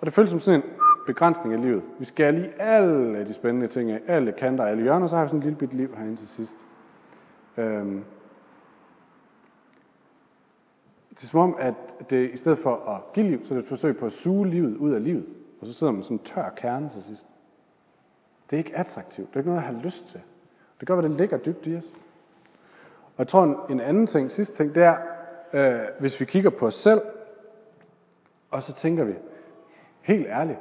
Og 0.00 0.06
det 0.06 0.14
føles 0.14 0.30
som 0.30 0.40
sådan 0.40 0.60
en 0.60 0.66
begrænsning 1.06 1.54
af 1.54 1.62
livet. 1.62 1.82
Vi 1.98 2.04
skal 2.04 2.34
lige 2.34 2.60
alle 2.62 3.26
de 3.26 3.34
spændende 3.34 3.66
ting 3.68 3.90
af, 3.90 4.00
alle 4.06 4.32
kanter, 4.32 4.64
alle 4.64 4.82
hjørner, 4.82 5.06
så 5.06 5.16
har 5.16 5.24
vi 5.24 5.28
sådan 5.28 5.38
et 5.38 5.44
lille 5.44 5.58
bit 5.58 5.74
liv 5.74 5.94
herinde 5.96 6.16
til 6.16 6.28
sidst. 6.28 6.56
Øhm. 7.56 8.04
Det 11.10 11.22
er 11.22 11.26
som 11.26 11.40
om, 11.40 11.56
at 11.58 11.74
det 12.10 12.30
i 12.30 12.36
stedet 12.36 12.58
for 12.58 12.76
at 12.76 13.12
give 13.12 13.26
liv, 13.26 13.46
så 13.46 13.54
er 13.54 13.58
det 13.58 13.62
et 13.62 13.68
forsøg 13.68 13.96
på 13.96 14.06
at 14.06 14.12
suge 14.12 14.48
livet 14.48 14.76
ud 14.76 14.92
af 14.92 15.04
livet. 15.04 15.26
Og 15.60 15.66
så 15.66 15.72
sidder 15.72 15.92
man 15.92 16.02
sådan 16.02 16.16
en 16.16 16.24
tør 16.24 16.50
kerne 16.56 16.90
til 16.94 17.02
sidst. 17.02 17.26
Det 18.50 18.56
er 18.56 18.58
ikke 18.58 18.76
attraktivt. 18.76 19.28
Det 19.28 19.36
er 19.36 19.40
ikke 19.40 19.50
noget, 19.50 19.62
jeg 19.62 19.74
har 19.74 19.82
lyst 19.82 20.08
til. 20.08 20.20
Det 20.80 20.88
gør, 20.88 20.98
at 20.98 21.04
det 21.04 21.10
ligger 21.10 21.38
dybt 21.38 21.66
i 21.66 21.76
os. 21.76 21.94
Og 23.04 23.18
jeg 23.18 23.28
tror, 23.28 23.66
en 23.70 23.80
anden 23.80 24.06
ting, 24.06 24.32
sidste 24.32 24.56
ting, 24.56 24.74
det 24.74 24.82
er, 24.82 24.96
øh, 25.52 25.80
hvis 25.98 26.20
vi 26.20 26.24
kigger 26.24 26.50
på 26.50 26.66
os 26.66 26.74
selv, 26.74 27.00
og 28.50 28.62
så 28.62 28.72
tænker 28.72 29.04
vi, 29.04 29.14
helt 30.00 30.26
ærligt, 30.26 30.58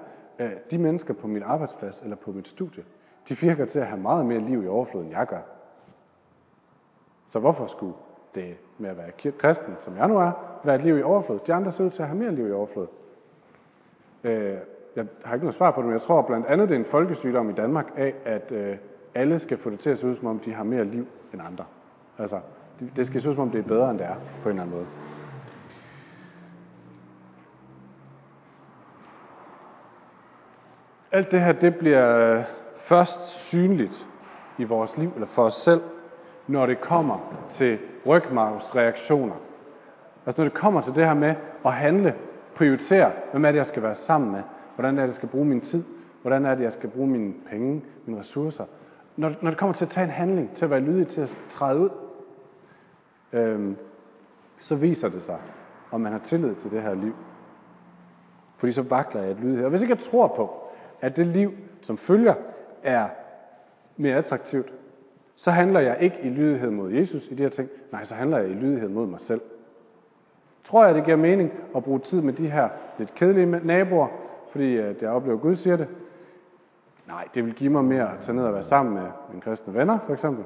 de 0.71 0.77
mennesker 0.77 1.13
på 1.13 1.27
min 1.27 1.43
arbejdsplads 1.43 2.01
eller 2.01 2.15
på 2.15 2.31
mit 2.31 2.47
studie, 2.47 2.83
de 3.29 3.37
virker 3.37 3.65
til 3.65 3.79
at 3.79 3.87
have 3.87 4.01
meget 4.01 4.25
mere 4.25 4.39
liv 4.39 4.63
i 4.63 4.67
overflod, 4.67 5.03
end 5.03 5.11
jeg 5.11 5.27
gør. 5.27 5.41
Så 7.29 7.39
hvorfor 7.39 7.67
skulle 7.67 7.93
det 8.35 8.57
med 8.77 8.89
at 8.89 8.97
være 8.97 9.31
kristen, 9.31 9.75
som 9.81 9.97
jeg 9.97 10.07
nu 10.07 10.17
er, 10.17 10.31
være 10.63 10.75
et 10.75 10.83
liv 10.83 10.97
i 10.97 11.01
overflod? 11.01 11.39
De 11.47 11.53
andre 11.53 11.71
ser 11.71 11.83
ud 11.83 11.89
til 11.89 12.01
at 12.01 12.07
have 12.07 12.19
mere 12.19 12.31
liv 12.31 12.47
i 12.47 12.51
overflod. 12.51 12.87
Øh, 14.23 14.57
jeg 14.95 15.05
har 15.25 15.33
ikke 15.33 15.45
noget 15.45 15.55
svar 15.55 15.71
på 15.71 15.81
det, 15.81 15.85
men 15.85 15.93
jeg 15.93 16.01
tror 16.01 16.21
blandt 16.21 16.47
andet, 16.47 16.69
det 16.69 16.75
er 16.75 16.79
en 16.79 16.85
folkesygdom 16.85 17.49
i 17.49 17.53
Danmark 17.53 17.91
af, 17.95 18.13
at 18.25 18.51
øh, 18.51 18.77
alle 19.15 19.39
skal 19.39 19.57
få 19.57 19.69
det 19.69 19.79
til 19.79 19.89
at 19.89 19.97
se 19.97 20.07
ud, 20.07 20.15
som 20.15 20.27
om 20.27 20.39
de 20.39 20.53
har 20.53 20.63
mere 20.63 20.85
liv 20.85 21.07
end 21.33 21.41
andre. 21.41 21.65
Altså, 22.17 22.39
det 22.95 23.05
skal 23.05 23.21
se 23.21 23.29
ud, 23.29 23.35
som 23.35 23.41
om 23.41 23.49
det 23.49 23.59
er 23.59 23.67
bedre, 23.67 23.91
end 23.91 23.99
det 23.99 24.07
er, 24.07 24.15
på 24.43 24.49
en 24.49 24.59
eller 24.59 24.61
anden 24.61 24.75
måde. 24.75 24.87
Alt 31.11 31.31
det 31.31 31.41
her, 31.41 31.51
det 31.51 31.75
bliver 31.75 32.37
øh, 32.37 32.43
først 32.77 33.27
synligt 33.27 34.07
i 34.57 34.63
vores 34.63 34.97
liv, 34.97 35.11
eller 35.15 35.27
for 35.27 35.43
os 35.43 35.53
selv, 35.53 35.81
når 36.47 36.65
det 36.65 36.81
kommer 36.81 37.19
til 37.49 37.79
rygmarvsreaktioner. 38.05 39.35
Altså 40.25 40.41
når 40.41 40.49
det 40.49 40.57
kommer 40.57 40.81
til 40.81 40.95
det 40.95 41.05
her 41.05 41.13
med 41.13 41.35
at 41.65 41.73
handle, 41.73 42.15
prioritere, 42.55 43.11
hvem 43.31 43.45
er 43.45 43.51
det, 43.51 43.57
jeg 43.57 43.65
skal 43.65 43.83
være 43.83 43.95
sammen 43.95 44.31
med, 44.31 44.41
hvordan 44.75 44.97
er 44.97 45.01
det, 45.01 45.07
jeg 45.07 45.15
skal 45.15 45.29
bruge 45.29 45.45
min 45.45 45.61
tid, 45.61 45.83
hvordan 46.21 46.45
er 46.45 46.55
det, 46.55 46.63
jeg 46.63 46.73
skal 46.73 46.89
bruge 46.89 47.07
mine 47.07 47.33
penge, 47.49 47.83
mine 48.05 48.19
ressourcer. 48.19 48.65
Når, 49.15 49.33
når 49.41 49.49
det 49.49 49.59
kommer 49.59 49.73
til 49.73 49.85
at 49.85 49.91
tage 49.91 50.03
en 50.03 50.09
handling, 50.11 50.55
til 50.55 50.65
at 50.65 50.71
være 50.71 50.79
lydig, 50.79 51.07
til 51.07 51.21
at 51.21 51.37
træde 51.49 51.79
ud, 51.79 51.89
øhm, 53.33 53.77
så 54.59 54.75
viser 54.75 55.09
det 55.09 55.23
sig, 55.23 55.37
om 55.91 56.01
man 56.01 56.11
har 56.11 56.19
tillid 56.19 56.55
til 56.55 56.71
det 56.71 56.81
her 56.81 56.93
liv. 56.93 57.15
Fordi 58.57 58.71
så 58.71 58.81
vakler 58.81 59.21
jeg 59.21 59.31
et 59.31 59.39
lydighed. 59.39 59.63
Og 59.63 59.69
hvis 59.69 59.81
ikke 59.81 59.95
jeg 59.95 60.03
tror 60.11 60.27
på, 60.27 60.68
at 61.01 61.15
det 61.15 61.27
liv, 61.27 61.53
som 61.81 61.97
følger, 61.97 62.33
er 62.83 63.07
mere 63.97 64.15
attraktivt, 64.15 64.73
så 65.35 65.51
handler 65.51 65.79
jeg 65.79 65.97
ikke 65.99 66.17
i 66.23 66.29
lydighed 66.29 66.69
mod 66.69 66.91
Jesus 66.91 67.27
i 67.27 67.35
de 67.35 67.43
her 67.43 67.49
ting. 67.49 67.69
Nej, 67.91 68.03
så 68.03 68.15
handler 68.15 68.37
jeg 68.37 68.49
i 68.49 68.53
lydighed 68.53 68.89
mod 68.89 69.07
mig 69.07 69.19
selv. 69.21 69.41
Tror 70.63 70.85
jeg, 70.85 70.95
det 70.95 71.05
giver 71.05 71.17
mening 71.17 71.53
at 71.75 71.83
bruge 71.83 71.99
tid 71.99 72.21
med 72.21 72.33
de 72.33 72.49
her 72.49 72.69
lidt 72.97 73.15
kedelige 73.15 73.45
naboer, 73.45 74.07
fordi 74.51 74.73
øh, 74.73 74.89
at 74.89 75.01
jeg 75.01 75.09
oplever, 75.09 75.35
at 75.35 75.41
Gud 75.41 75.55
siger 75.55 75.77
det? 75.77 75.87
Nej, 77.07 77.27
det 77.33 77.45
vil 77.45 77.53
give 77.53 77.69
mig 77.69 77.83
mere 77.83 78.11
at 78.11 78.19
tage 78.21 78.35
ned 78.35 78.43
og 78.43 78.53
være 78.53 78.63
sammen 78.63 78.93
med 78.93 79.07
mine 79.29 79.41
kristne 79.41 79.73
venner, 79.73 79.99
for 80.05 80.13
eksempel. 80.13 80.45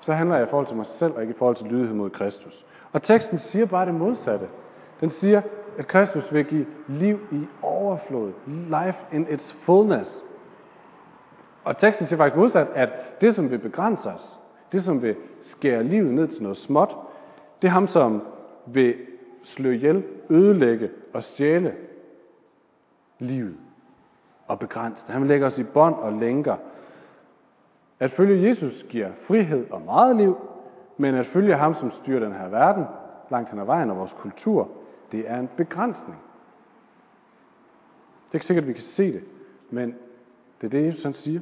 Så 0.00 0.12
handler 0.12 0.36
jeg 0.36 0.46
i 0.46 0.50
forhold 0.50 0.66
til 0.66 0.76
mig 0.76 0.86
selv, 0.86 1.14
og 1.14 1.22
ikke 1.22 1.34
i 1.34 1.36
forhold 1.38 1.56
til 1.56 1.66
lydighed 1.66 1.94
mod 1.94 2.10
Kristus. 2.10 2.66
Og 2.92 3.02
teksten 3.02 3.38
siger 3.38 3.66
bare 3.66 3.86
det 3.86 3.94
modsatte. 3.94 4.48
Den 5.00 5.10
siger, 5.10 5.42
at 5.78 5.86
Kristus 5.86 6.32
vil 6.32 6.44
give 6.44 6.66
liv 6.88 7.18
i 7.32 7.46
overflod. 7.62 8.32
Life 8.46 8.98
in 9.12 9.26
its 9.30 9.52
fullness. 9.52 10.24
Og 11.64 11.76
teksten 11.76 12.06
siger 12.06 12.18
faktisk 12.18 12.36
modsat, 12.36 12.68
at 12.74 13.20
det, 13.20 13.34
som 13.34 13.50
vil 13.50 13.58
begrænse 13.58 14.10
os, 14.10 14.38
det, 14.72 14.84
som 14.84 15.02
vil 15.02 15.16
skære 15.40 15.84
livet 15.84 16.14
ned 16.14 16.28
til 16.28 16.42
noget 16.42 16.56
småt, 16.56 16.96
det 17.62 17.68
er 17.68 17.72
ham, 17.72 17.86
som 17.86 18.22
vil 18.66 18.94
slå 19.42 19.70
ihjel, 19.70 20.04
ødelægge 20.30 20.90
og 21.14 21.22
stjæle. 21.22 21.74
livet 23.18 23.56
og 24.46 24.58
begrænse 24.58 25.06
det. 25.06 25.12
Han 25.12 25.22
vil 25.22 25.28
lægge 25.28 25.46
os 25.46 25.58
i 25.58 25.64
bånd 25.64 25.94
og 25.94 26.12
lænker. 26.12 26.56
At 28.00 28.10
følge 28.10 28.48
Jesus 28.48 28.86
giver 28.88 29.08
frihed 29.26 29.70
og 29.70 29.82
meget 29.82 30.16
liv, 30.16 30.38
men 30.96 31.14
at 31.14 31.26
følge 31.26 31.54
ham, 31.54 31.74
som 31.74 31.90
styrer 31.90 32.20
den 32.20 32.32
her 32.32 32.48
verden, 32.48 32.84
langt 33.30 33.50
hen 33.50 33.58
ad 33.58 33.64
vejen 33.64 33.90
og 33.90 33.96
vores 33.96 34.16
kultur, 34.18 34.68
det 35.12 35.30
er 35.30 35.38
en 35.40 35.48
begrænsning. 35.56 36.18
Det 38.26 38.30
er 38.30 38.34
ikke 38.34 38.46
sikkert, 38.46 38.64
at 38.64 38.68
vi 38.68 38.72
kan 38.72 38.82
se 38.82 39.12
det, 39.12 39.24
men 39.70 39.94
det 40.60 40.66
er 40.66 40.70
det, 40.70 40.86
Jesus 40.86 41.02
han 41.02 41.14
siger. 41.14 41.40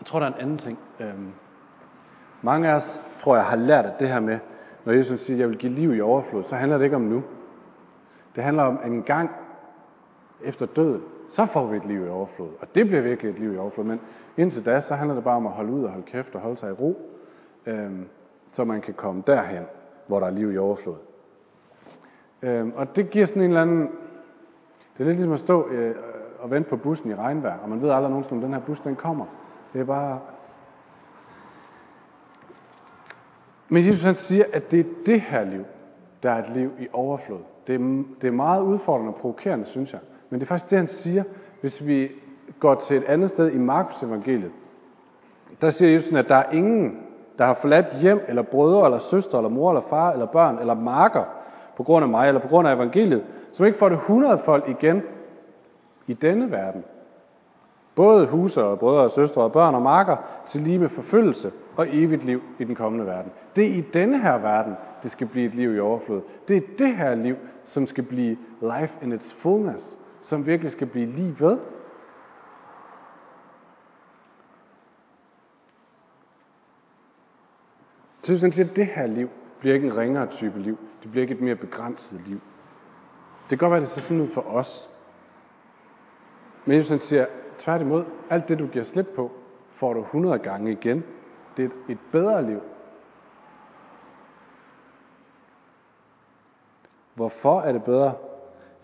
Jeg 0.00 0.10
tror, 0.10 0.18
der 0.18 0.26
er 0.26 0.34
en 0.34 0.40
anden 0.40 0.58
ting. 0.58 0.78
Øhm, 1.00 1.32
mange 2.42 2.68
af 2.68 2.74
os, 2.74 3.02
tror 3.18 3.36
jeg, 3.36 3.44
har 3.44 3.56
lært 3.56 3.86
at 3.86 4.00
det 4.00 4.08
her 4.08 4.20
med, 4.20 4.38
når 4.84 4.92
Jesus 4.92 5.20
siger, 5.20 5.36
at 5.36 5.40
jeg 5.40 5.48
vil 5.48 5.58
give 5.58 5.72
liv 5.72 5.94
i 5.94 6.00
overflod, 6.00 6.44
så 6.44 6.56
handler 6.56 6.78
det 6.78 6.84
ikke 6.84 6.96
om 6.96 7.02
nu. 7.02 7.24
Det 8.36 8.44
handler 8.44 8.62
om, 8.62 8.78
en 8.84 9.02
gang 9.02 9.30
efter 10.42 10.66
døden, 10.66 11.02
så 11.28 11.46
får 11.46 11.66
vi 11.66 11.76
et 11.76 11.84
liv 11.84 12.06
i 12.06 12.08
overflod. 12.08 12.48
Og 12.60 12.74
det 12.74 12.86
bliver 12.86 13.02
virkelig 13.02 13.30
et 13.30 13.38
liv 13.38 13.54
i 13.54 13.58
overflod. 13.58 13.84
Men 13.84 14.00
indtil 14.36 14.66
da, 14.66 14.80
så 14.80 14.94
handler 14.94 15.14
det 15.14 15.24
bare 15.24 15.36
om 15.36 15.46
at 15.46 15.52
holde 15.52 15.72
ud 15.72 15.84
og 15.84 15.90
holde 15.90 16.06
kæft 16.06 16.34
og 16.34 16.40
holde 16.40 16.56
sig 16.56 16.68
i 16.68 16.72
ro, 16.72 16.98
øhm, 17.66 18.08
så 18.52 18.64
man 18.64 18.80
kan 18.80 18.94
komme 18.94 19.22
derhen, 19.26 19.62
hvor 20.06 20.20
der 20.20 20.26
er 20.26 20.30
liv 20.30 20.52
i 20.52 20.58
overflod. 20.58 20.96
Øhm, 22.42 22.72
og 22.76 22.96
det 22.96 23.10
giver 23.10 23.26
sådan 23.26 23.42
en 23.42 23.48
eller 23.48 23.62
anden... 23.62 23.90
Det 24.98 25.02
er 25.02 25.04
lidt 25.04 25.16
ligesom 25.16 25.32
at 25.32 25.40
stå 25.40 25.68
øh, 25.68 25.94
og 26.38 26.50
vente 26.50 26.68
på 26.70 26.76
bussen 26.76 27.10
i 27.10 27.14
regnvejr, 27.14 27.58
og 27.58 27.68
man 27.68 27.82
ved 27.82 27.90
aldrig 27.90 28.10
nogensinde, 28.10 28.38
om 28.38 28.42
den 28.42 28.54
her 28.54 28.66
bus 28.66 28.80
den 28.80 28.96
kommer. 28.96 29.24
Det 29.72 29.80
er 29.80 29.84
bare... 29.84 30.20
Men 33.68 33.86
Jesus 33.86 34.02
han 34.02 34.14
siger, 34.16 34.44
at 34.52 34.70
det 34.70 34.80
er 34.80 34.84
det 35.06 35.20
her 35.20 35.44
liv, 35.44 35.64
der 36.22 36.30
er 36.30 36.44
et 36.44 36.56
liv 36.56 36.70
i 36.78 36.88
overflod. 36.92 37.40
Det 37.66 37.74
er, 37.74 38.04
det 38.20 38.28
er 38.28 38.32
meget 38.32 38.62
udfordrende 38.62 39.14
og 39.14 39.20
provokerende, 39.20 39.66
synes 39.66 39.92
jeg. 39.92 40.00
Men 40.30 40.40
det 40.40 40.46
er 40.46 40.48
faktisk 40.48 40.70
det, 40.70 40.78
han 40.78 40.86
siger, 40.86 41.22
hvis 41.60 41.86
vi 41.86 42.10
går 42.60 42.74
til 42.74 42.96
et 42.96 43.04
andet 43.04 43.30
sted 43.30 43.50
i 43.50 43.58
Markus 43.58 44.02
evangeliet. 44.02 44.50
Der 45.60 45.70
siger 45.70 45.92
Jesus, 45.92 46.12
at 46.12 46.28
der 46.28 46.34
er 46.34 46.50
ingen, 46.52 47.00
der 47.38 47.44
har 47.44 47.54
forladt 47.54 48.00
hjem, 48.00 48.20
eller 48.28 48.42
brødre, 48.42 48.84
eller 48.84 48.98
søstre, 48.98 49.38
eller 49.38 49.48
mor, 49.48 49.70
eller 49.70 49.82
far, 49.90 50.12
eller 50.12 50.26
børn, 50.26 50.58
eller 50.58 50.74
marker, 50.74 51.24
på 51.76 51.82
grund 51.82 52.02
af 52.02 52.08
mig, 52.08 52.28
eller 52.28 52.40
på 52.40 52.48
grund 52.48 52.68
af 52.68 52.74
evangeliet, 52.74 53.24
som 53.52 53.66
ikke 53.66 53.78
får 53.78 53.88
det 53.88 53.98
hundredfold 53.98 54.62
igen 54.68 55.02
i 56.06 56.12
denne 56.12 56.50
verden. 56.50 56.84
Både 57.94 58.26
huse 58.26 58.64
og 58.64 58.78
brødre 58.78 59.02
og 59.02 59.10
søstre 59.10 59.42
og 59.42 59.52
børn 59.52 59.74
og 59.74 59.82
marker 59.82 60.16
til 60.46 60.60
lige 60.60 60.78
med 60.78 60.88
forfølgelse 60.88 61.52
og 61.76 61.86
evigt 61.90 62.24
liv 62.24 62.42
i 62.58 62.64
den 62.64 62.74
kommende 62.74 63.06
verden. 63.06 63.32
Det 63.56 63.66
er 63.66 63.70
i 63.70 63.80
denne 63.80 64.20
her 64.20 64.38
verden, 64.38 64.74
det 65.02 65.10
skal 65.10 65.26
blive 65.26 65.46
et 65.46 65.54
liv 65.54 65.74
i 65.74 65.80
overflod. 65.80 66.20
Det 66.48 66.56
er 66.56 66.60
det 66.78 66.96
her 66.96 67.14
liv, 67.14 67.36
som 67.64 67.86
skal 67.86 68.04
blive 68.04 68.36
life 68.60 68.92
in 69.02 69.12
its 69.12 69.32
fullness, 69.32 69.98
som 70.26 70.46
virkelig 70.46 70.72
skal 70.72 70.86
blive 70.86 71.06
lige 71.06 71.36
ved. 71.40 71.58
Så 78.22 78.38
han 78.38 78.52
siger, 78.52 78.70
at 78.70 78.76
det 78.76 78.86
her 78.86 79.06
liv 79.06 79.30
bliver 79.58 79.74
ikke 79.74 79.86
en 79.86 79.96
ringere 79.96 80.26
type 80.26 80.58
liv. 80.58 80.78
Det 81.02 81.10
bliver 81.10 81.22
ikke 81.22 81.34
et 81.34 81.40
mere 81.40 81.56
begrænset 81.56 82.20
liv. 82.26 82.40
Det 83.50 83.58
kan 83.58 83.58
godt 83.58 83.70
være, 83.70 83.80
at 83.80 83.86
det 83.86 83.94
ser 83.94 84.00
sådan 84.00 84.20
ud 84.20 84.28
for 84.28 84.40
os. 84.40 84.90
Men 86.64 86.78
Jesus 86.78 87.02
siger, 87.02 87.26
tværtimod, 87.58 88.04
alt 88.30 88.48
det 88.48 88.58
du 88.58 88.66
giver 88.66 88.84
slip 88.84 89.06
på, 89.16 89.32
får 89.70 89.92
du 89.92 90.00
100 90.00 90.38
gange 90.38 90.72
igen. 90.72 91.04
Det 91.56 91.64
er 91.64 91.68
et 91.88 91.98
bedre 92.12 92.46
liv. 92.46 92.60
Hvorfor 97.14 97.60
er 97.60 97.72
det 97.72 97.84
bedre? 97.84 98.14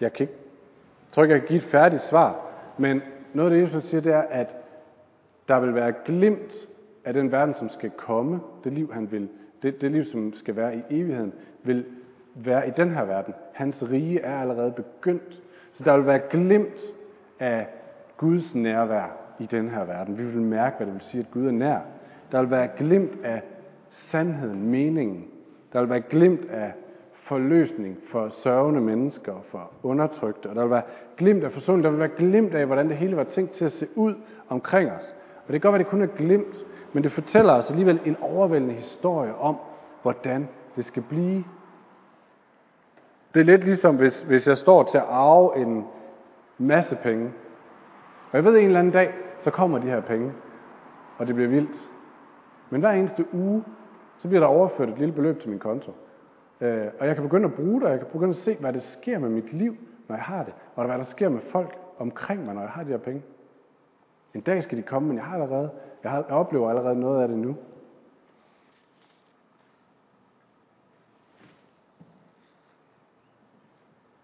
Jeg 0.01 0.13
kan 0.13 0.25
ikke, 0.25 0.42
jeg 1.13 1.15
tror 1.15 1.23
ikke, 1.23 1.33
jeg 1.33 1.41
kan 1.41 1.49
give 1.49 1.57
et 1.57 1.71
færdigt 1.71 2.03
svar, 2.03 2.47
men 2.79 3.03
noget 3.35 3.51
af 3.51 3.57
det, 3.57 3.63
Jesus 3.63 3.85
siger, 3.85 4.01
det 4.01 4.13
er, 4.13 4.25
at 4.31 4.55
der 5.49 5.61
vil 5.61 5.75
være 5.75 5.93
glimt 6.05 6.69
af 7.05 7.15
den 7.15 7.33
verden, 7.33 7.55
som 7.55 7.69
skal 7.69 7.91
komme, 7.91 8.41
det 8.65 8.73
liv, 8.73 8.93
han 8.93 9.13
vil, 9.13 9.29
det, 9.63 9.81
det 9.81 9.91
liv, 9.91 10.05
som 10.05 10.33
skal 10.35 10.57
være 10.57 10.77
i 10.77 10.83
evigheden, 10.91 11.33
vil 11.63 11.85
være 12.35 12.69
i 12.69 12.71
den 12.77 12.91
her 12.91 13.05
verden. 13.05 13.35
Hans 13.53 13.91
rige 13.91 14.21
er 14.21 14.41
allerede 14.41 14.73
begyndt. 14.73 15.43
Så 15.73 15.85
der 15.85 15.97
vil 15.97 16.07
være 16.07 16.21
glimt 16.31 16.81
af 17.41 17.67
Guds 18.17 18.55
nærvær 18.55 19.17
i 19.39 19.47
den 19.47 19.71
her 19.71 19.85
verden. 19.85 20.19
Vi 20.19 20.25
vil 20.25 20.43
mærke, 20.43 20.77
hvad 20.77 20.87
det 20.87 20.95
vil 20.95 21.03
sige, 21.03 21.21
at 21.21 21.31
Gud 21.31 21.47
er 21.47 21.51
nær. 21.51 21.79
Der 22.33 22.41
vil 22.41 22.51
være 22.51 22.69
glimt 22.77 23.25
af 23.25 23.43
sandheden, 23.91 24.71
meningen. 24.71 25.27
Der 25.73 25.81
vil 25.81 25.91
være 25.91 26.01
glimt 26.01 26.51
af 26.51 26.73
forløsning 27.33 27.99
for 28.07 28.29
sørgende 28.29 28.81
mennesker, 28.81 29.35
for 29.45 29.71
undertrykte. 29.83 30.47
Og 30.47 30.55
der 30.55 30.63
vil 30.63 30.71
være 30.71 30.83
glimt 31.17 31.45
af 31.45 31.53
forsoning. 31.53 31.85
Der 31.85 31.91
vil 31.91 31.99
være 31.99 32.09
glimt 32.09 32.55
af, 32.55 32.67
hvordan 32.67 32.89
det 32.89 32.97
hele 32.97 33.17
var 33.17 33.25
tænkt 33.25 33.53
til 33.53 33.65
at 33.65 33.73
se 33.73 33.87
ud 33.95 34.15
omkring 34.49 34.91
os. 34.91 35.15
Og 35.47 35.53
det 35.53 35.61
kan 35.61 35.61
godt 35.61 35.73
være, 35.73 35.81
at 35.81 35.87
det 35.87 35.91
kun 35.91 36.03
er 36.03 36.07
glimt, 36.07 36.65
men 36.93 37.05
det 37.05 37.13
fortæller 37.13 37.53
os 37.53 37.71
alligevel 37.71 38.01
en 38.05 38.17
overvældende 38.21 38.75
historie 38.75 39.35
om, 39.35 39.57
hvordan 40.03 40.49
det 40.77 40.85
skal 40.85 41.03
blive. 41.03 41.45
Det 43.35 43.41
er 43.41 43.45
lidt 43.45 43.65
ligesom, 43.65 43.97
hvis, 43.97 44.23
hvis 44.23 44.49
jeg 44.49 44.57
står 44.57 44.83
til 44.83 44.99
at 44.99 45.05
arve 45.09 45.57
en 45.57 45.85
masse 46.59 46.99
penge, 47.03 47.33
og 48.31 48.37
jeg 48.37 48.45
ved 48.45 48.59
en 48.59 48.67
eller 48.67 48.79
anden 48.79 48.93
dag, 48.93 49.15
så 49.39 49.51
kommer 49.51 49.79
de 49.79 49.87
her 49.87 50.01
penge, 50.01 50.33
og 51.19 51.27
det 51.27 51.35
bliver 51.35 51.51
vildt. 51.51 51.91
Men 52.71 52.81
hver 52.81 52.91
eneste 52.91 53.25
uge, 53.33 53.65
så 54.19 54.29
bliver 54.29 54.41
der 54.41 54.47
overført 54.47 54.89
et 54.89 54.99
lille 54.99 55.15
beløb 55.15 55.41
til 55.41 55.51
min 55.51 55.59
konto. 55.59 55.93
Øh, 56.63 56.87
og 57.01 57.07
jeg 57.07 57.15
kan 57.15 57.25
begynde 57.25 57.45
at 57.45 57.55
bruge 57.55 57.81
det, 57.81 57.83
og 57.83 57.91
jeg 57.91 57.99
kan 57.99 58.09
begynde 58.13 58.31
at 58.31 58.37
se, 58.37 58.57
hvad 58.61 58.73
der 58.73 58.81
sker 58.81 59.19
med 59.19 59.29
mit 59.29 59.53
liv, 59.53 59.77
når 60.09 60.17
jeg 60.17 60.25
har 60.25 60.45
det. 60.45 60.55
Og 60.75 60.87
hvad 60.87 60.99
der 60.99 61.05
sker 61.05 61.29
med 61.29 61.41
folk 61.41 61.79
omkring 61.99 62.45
mig, 62.45 62.55
når 62.55 62.61
jeg 62.61 62.71
har 62.71 62.83
de 62.83 62.89
her 62.89 62.99
penge. 62.99 63.23
En 64.35 64.41
dag 64.41 64.63
skal 64.63 64.79
de 64.79 64.83
komme, 64.83 65.09
men 65.09 65.17
jeg 65.17 65.25
har 65.25 65.35
allerede, 65.35 65.71
jeg, 66.03 66.11
har, 66.11 66.25
jeg 66.29 66.37
oplever 66.37 66.71
allerede 66.71 67.01
noget 67.01 67.23
af 67.23 67.29
det 67.29 67.39
nu. 67.39 67.57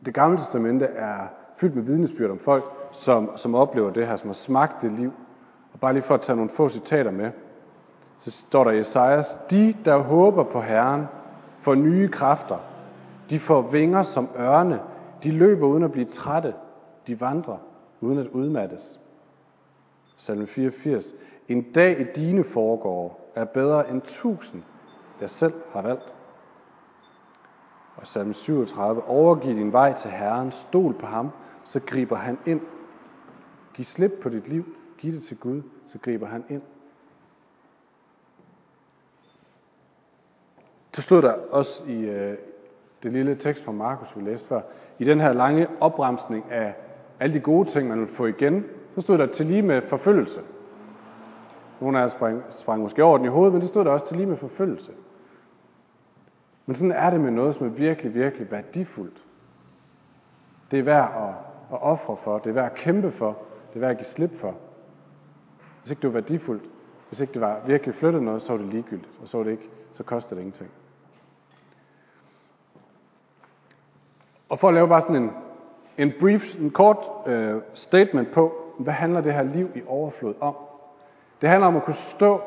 Det 0.05 0.15
gamle 0.15 0.39
testamente 0.39 0.85
er 0.85 1.27
fyldt 1.57 1.75
med 1.75 1.83
vidnesbyrd 1.83 2.31
om 2.31 2.39
folk, 2.39 2.65
som, 2.93 3.31
som 3.37 3.55
oplever 3.55 3.91
det 3.91 4.07
her, 4.07 4.17
som 4.17 4.29
har 4.29 4.35
smagt 4.35 4.83
det 4.83 4.93
liv. 4.93 5.13
Og 5.73 5.81
bare 5.81 5.93
lige 5.93 6.03
for 6.03 6.15
at 6.15 6.21
tage 6.21 6.37
nogle 6.37 6.51
få 6.51 6.69
citater 6.69 7.11
med, 7.11 7.31
så 8.19 8.31
står 8.31 8.65
der 8.65 8.71
i 8.71 8.79
Esajas, 8.79 9.39
de, 9.51 9.77
der 9.85 9.97
håber 9.97 10.45
på 10.45 10.61
Herren, 10.61 11.07
får 11.69 11.75
nye 11.75 12.09
kræfter. 12.09 12.59
De 13.31 13.41
får 13.41 13.63
vinger 13.63 14.03
som 14.03 14.29
ørne. 14.39 14.81
De 15.23 15.33
løber 15.33 15.67
uden 15.67 15.83
at 15.83 15.93
blive 15.93 16.07
trætte. 16.07 16.55
De 17.07 17.21
vandrer 17.21 17.57
uden 18.01 18.19
at 18.19 18.27
udmattes. 18.27 19.01
Salme 20.17 20.47
84. 20.47 21.15
En 21.49 21.73
dag 21.73 22.01
i 22.01 22.05
dine 22.05 22.45
foregår 22.45 23.31
er 23.35 23.45
bedre 23.45 23.91
end 23.91 24.03
tusind, 24.05 24.63
jeg 25.21 25.31
selv 25.31 25.55
har 25.73 25.83
valgt. 25.83 26.15
Og 27.97 28.07
salme 28.07 28.35
37. 28.35 29.05
Overgiv 29.05 29.55
din 29.55 29.73
vej 29.73 29.93
til 29.93 30.11
Herren, 30.11 30.53
stol 30.53 30.95
på 30.95 31.07
ham, 31.07 31.31
så 31.65 31.81
griber 31.81 32.17
han 32.17 32.39
ind. 32.47 32.61
Giv 33.75 33.85
slip 33.85 34.13
på 34.23 34.29
dit 34.29 34.49
liv, 34.49 34.65
giv 34.99 35.13
det 35.13 35.23
til 35.23 35.37
Gud, 35.37 35.63
så 35.89 35.99
griber 35.99 36.27
han 36.27 36.45
ind. 36.49 36.63
Så 40.99 41.03
stod 41.03 41.23
der 41.23 41.35
også 41.51 41.85
i 41.87 42.01
øh, 42.01 42.35
det 43.03 43.13
lille 43.13 43.35
tekst 43.35 43.65
fra 43.65 43.73
Markus, 43.73 44.17
vi 44.17 44.23
læste 44.23 44.49
før, 44.49 44.61
i 44.99 45.05
den 45.05 45.21
her 45.21 45.33
lange 45.33 45.67
opremsning 45.81 46.45
af 46.51 46.75
alle 47.21 47.35
de 47.35 47.41
gode 47.41 47.71
ting, 47.71 47.89
man 47.89 48.01
vil 48.01 48.09
få 48.09 48.27
igen, 48.27 48.65
så 48.95 49.01
stod 49.01 49.19
der 49.19 49.27
til 49.27 49.47
lige 49.47 49.63
med 49.63 49.83
forfølgelse. 49.83 50.41
Nogle 51.81 51.99
af 51.99 52.03
jer 52.03 52.09
sprang, 52.09 52.43
sprang 52.51 52.83
måske 52.83 53.05
over 53.05 53.17
den 53.19 53.27
i 53.27 53.29
hovedet, 53.29 53.53
men 53.53 53.61
det 53.61 53.69
stod 53.69 53.85
der 53.85 53.91
også 53.91 54.07
til 54.07 54.17
lige 54.17 54.27
med 54.27 54.37
forfølgelse. 54.37 54.93
Men 56.67 56.77
sådan 56.77 56.93
er 56.93 57.11
det 57.11 57.21
med 57.21 57.31
noget, 57.31 57.55
som 57.55 57.67
er 57.67 57.71
virkelig, 57.71 58.15
virkelig 58.15 58.51
værdifuldt. 58.51 59.23
Det 60.71 60.79
er 60.79 60.83
værd 60.83 61.13
at, 61.17 61.35
at 61.77 61.83
ofre 61.83 62.17
for, 62.25 62.39
det 62.39 62.51
er 62.51 62.55
værd 62.55 62.67
at 62.67 62.75
kæmpe 62.75 63.11
for, 63.11 63.39
det 63.69 63.77
er 63.77 63.81
værd 63.81 63.91
at 63.91 63.99
give 63.99 64.07
slip 64.07 64.41
for. 64.41 64.55
Hvis 65.81 65.91
ikke 65.91 66.03
det 66.03 66.15
var 66.15 66.21
værdifuldt, 66.21 66.63
hvis 67.09 67.21
ikke 67.21 67.33
det 67.33 67.41
var 67.41 67.61
virkelig 67.67 67.95
flyttet 67.95 68.23
noget, 68.23 68.43
så 68.43 68.53
var 68.53 68.59
det 68.59 68.67
ligegyldigt, 68.67 69.19
og 69.23 69.29
så, 69.29 69.37
var 69.37 69.45
det 69.45 69.51
ikke, 69.51 69.69
så 69.95 70.03
kostede 70.03 70.35
det 70.35 70.41
ingenting. 70.41 70.71
Og 74.49 74.59
for 74.59 74.69
at 74.69 74.75
lave 74.75 74.89
bare 74.89 75.03
sådan 75.03 75.17
en, 75.17 75.31
en 75.99 76.13
brief, 76.21 76.61
en 76.61 76.71
kort 76.71 76.99
øh, 77.27 77.61
statement 77.75 78.31
på, 78.31 78.55
hvad 78.79 78.95
handler 78.95 79.21
det 79.21 79.35
her 79.35 79.43
liv 79.43 79.71
i 79.75 79.83
overflod 79.87 80.35
om? 80.41 80.55
Det 81.41 81.49
handler 81.49 81.67
om 81.67 81.77
at 81.77 81.85
kunne 81.85 81.95
stå 81.95 82.41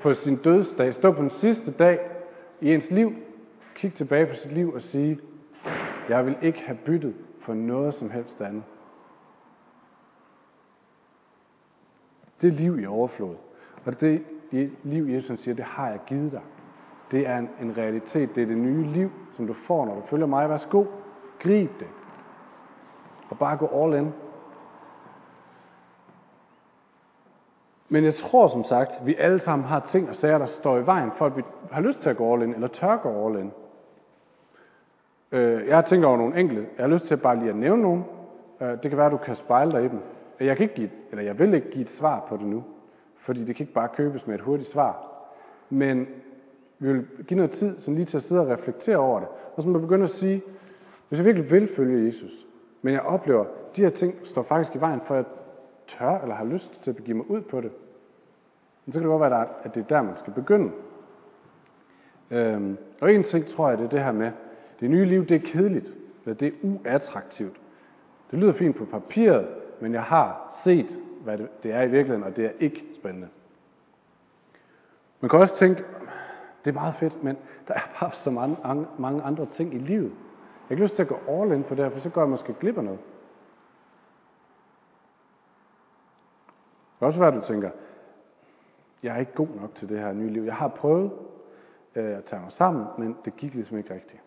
på 0.00 0.14
sin 0.14 0.36
dødsdag, 0.36 0.94
stå 0.94 1.12
på 1.12 1.22
den 1.22 1.30
sidste 1.30 1.70
dag 1.70 2.00
i 2.60 2.74
ens 2.74 2.90
liv, 2.90 3.12
kigge 3.74 3.96
tilbage 3.96 4.26
på 4.26 4.34
sit 4.34 4.52
liv 4.52 4.74
og 4.74 4.82
sige, 4.82 5.18
jeg 6.08 6.26
vil 6.26 6.36
ikke 6.42 6.60
have 6.60 6.78
byttet 6.84 7.14
for 7.40 7.54
noget 7.54 7.94
som 7.94 8.10
helst 8.10 8.40
andet. 8.40 8.62
Det 12.40 12.48
er 12.48 12.52
liv 12.52 12.80
i 12.80 12.86
overflod. 12.86 13.34
Og 13.84 14.00
det 14.00 14.22
liv, 14.82 15.04
Jesus 15.04 15.40
siger, 15.40 15.54
det 15.54 15.64
har 15.64 15.88
jeg 15.88 16.00
givet 16.06 16.32
dig. 16.32 16.40
Det 17.10 17.28
er 17.28 17.38
en, 17.38 17.50
en 17.60 17.76
realitet. 17.76 18.34
Det 18.34 18.42
er 18.42 18.46
det 18.46 18.56
nye 18.56 18.86
liv, 18.86 19.10
som 19.36 19.46
du 19.46 19.52
får, 19.52 19.86
når 19.86 19.94
du 19.94 20.02
følger 20.06 20.26
mig. 20.26 20.48
Værsgo, 20.48 20.84
grib 21.42 21.80
det. 21.80 21.88
Og 23.30 23.38
bare 23.38 23.56
gå 23.56 23.84
all 23.84 23.94
in. 23.94 24.12
Men 27.88 28.04
jeg 28.04 28.14
tror 28.14 28.48
som 28.48 28.64
sagt, 28.64 28.92
vi 29.04 29.14
alle 29.14 29.40
sammen 29.40 29.68
har 29.68 29.80
ting 29.80 30.08
og 30.08 30.16
sager, 30.16 30.38
der 30.38 30.46
står 30.46 30.78
i 30.78 30.86
vejen 30.86 31.10
for, 31.18 31.26
at 31.26 31.36
vi 31.36 31.42
har 31.72 31.80
lyst 31.80 32.00
til 32.00 32.10
at 32.10 32.16
gå 32.16 32.32
all 32.32 32.42
in, 32.42 32.54
eller 32.54 32.68
tør 32.68 32.96
gå 32.96 33.28
all 33.28 33.38
in. 33.38 33.52
Øh, 35.32 35.66
jeg 35.66 35.76
har 35.76 35.82
tænkt 35.82 36.04
over 36.04 36.16
nogle 36.16 36.40
enkelte. 36.40 36.66
Jeg 36.76 36.84
har 36.84 36.90
lyst 36.92 37.06
til 37.06 37.16
bare 37.16 37.38
lige 37.38 37.50
at 37.50 37.56
nævne 37.56 37.82
nogle. 37.82 38.04
Øh, 38.60 38.68
det 38.68 38.90
kan 38.90 38.96
være, 38.96 39.06
at 39.06 39.12
du 39.12 39.16
kan 39.16 39.36
spejle 39.36 39.72
dig 39.72 39.84
i 39.84 39.88
dem. 39.88 39.98
Øh, 40.40 40.46
jeg 40.46 40.56
kan 40.56 40.64
ikke 40.64 40.74
give, 40.74 40.90
eller 41.10 41.24
jeg 41.24 41.38
vil 41.38 41.54
ikke 41.54 41.70
give 41.70 41.82
et 41.82 41.90
svar 41.90 42.26
på 42.28 42.36
det 42.36 42.46
nu, 42.46 42.64
fordi 43.18 43.44
det 43.44 43.56
kan 43.56 43.64
ikke 43.64 43.74
bare 43.74 43.88
købes 43.88 44.26
med 44.26 44.34
et 44.34 44.40
hurtigt 44.40 44.68
svar. 44.68 45.08
Men 45.70 46.06
vi 46.78 46.92
vil 46.92 47.06
give 47.26 47.36
noget 47.36 47.50
tid 47.50 47.80
sådan 47.80 47.94
lige 47.94 48.06
til 48.06 48.16
at 48.16 48.22
sidde 48.22 48.40
og 48.40 48.48
reflektere 48.48 48.96
over 48.96 49.20
det. 49.20 49.28
Og 49.56 49.62
så 49.62 49.68
må 49.68 49.78
begynde 49.78 50.04
at 50.04 50.10
sige, 50.10 50.42
hvis 51.12 51.18
jeg 51.18 51.26
virkelig 51.26 51.50
vil 51.50 51.74
følge 51.76 52.06
Jesus, 52.06 52.46
men 52.82 52.94
jeg 52.94 53.00
oplever, 53.00 53.40
at 53.40 53.76
de 53.76 53.82
her 53.82 53.90
ting 53.90 54.14
står 54.24 54.42
faktisk 54.42 54.76
i 54.76 54.80
vejen 54.80 55.00
for, 55.06 55.14
at 55.14 55.26
jeg 55.26 55.98
tør 55.98 56.18
eller 56.18 56.34
har 56.34 56.44
lyst 56.44 56.82
til 56.82 56.90
at 56.90 56.96
begive 56.96 57.16
mig 57.16 57.30
ud 57.30 57.40
på 57.40 57.60
det, 57.60 57.70
så 58.86 58.92
kan 58.92 59.00
det 59.02 59.08
godt 59.08 59.20
være, 59.20 59.48
at 59.62 59.74
det 59.74 59.82
er 59.82 59.86
der, 59.86 60.02
man 60.02 60.16
skal 60.16 60.32
begynde. 60.32 60.72
Øhm, 62.30 62.78
og 63.00 63.14
en 63.14 63.22
ting 63.22 63.46
tror 63.46 63.68
jeg, 63.68 63.78
det 63.78 63.84
er 63.84 63.88
det 63.88 64.04
her 64.04 64.12
med, 64.12 64.30
det 64.80 64.90
nye 64.90 65.04
liv, 65.04 65.26
det 65.26 65.34
er 65.34 65.52
kedeligt, 65.52 65.94
eller 66.24 66.34
det 66.34 66.48
er 66.48 66.52
uattraktivt. 66.62 67.56
Det 68.30 68.38
lyder 68.38 68.52
fint 68.52 68.76
på 68.76 68.84
papiret, 68.84 69.48
men 69.80 69.94
jeg 69.94 70.02
har 70.02 70.60
set, 70.64 70.98
hvad 71.24 71.38
det 71.62 71.72
er 71.72 71.82
i 71.82 71.90
virkeligheden, 71.90 72.22
og 72.22 72.36
det 72.36 72.44
er 72.44 72.52
ikke 72.60 72.84
spændende. 72.94 73.28
Man 75.20 75.28
kan 75.28 75.38
også 75.38 75.56
tænke, 75.56 75.84
det 76.64 76.70
er 76.70 76.74
meget 76.74 76.94
fedt, 76.94 77.24
men 77.24 77.36
der 77.68 77.74
er 77.74 77.96
bare 78.00 78.12
så 78.12 78.30
mange, 78.30 78.86
mange 78.98 79.22
andre 79.22 79.46
ting 79.46 79.74
i 79.74 79.78
livet. 79.78 80.12
Jeg 80.72 80.78
har 80.78 80.84
ikke 80.84 80.84
lyst 80.84 80.96
til 80.96 81.02
at 81.02 81.08
gå 81.08 81.32
all 81.32 81.52
in 81.52 81.64
på 81.64 81.74
det 81.74 81.84
her, 81.84 81.90
for 81.90 81.98
så 81.98 82.10
går 82.10 82.20
jeg 82.20 82.30
måske 82.30 82.54
glip 82.54 82.78
af 82.78 82.84
noget. 82.84 83.00
Det 86.90 86.98
kan 86.98 87.06
også 87.06 87.18
være, 87.18 87.34
at 87.34 87.42
du 87.42 87.46
tænker, 87.46 87.70
jeg 89.02 89.14
er 89.14 89.20
ikke 89.20 89.34
god 89.34 89.48
nok 89.60 89.74
til 89.74 89.88
det 89.88 89.98
her 89.98 90.12
nye 90.12 90.28
liv. 90.28 90.42
Jeg 90.42 90.54
har 90.54 90.68
prøvet 90.68 91.12
øh, 91.94 92.16
at 92.16 92.24
tage 92.24 92.42
mig 92.42 92.52
sammen, 92.52 92.86
men 92.98 93.16
det 93.24 93.36
gik 93.36 93.54
ligesom 93.54 93.78
ikke 93.78 93.94
rigtigt. 93.94 94.22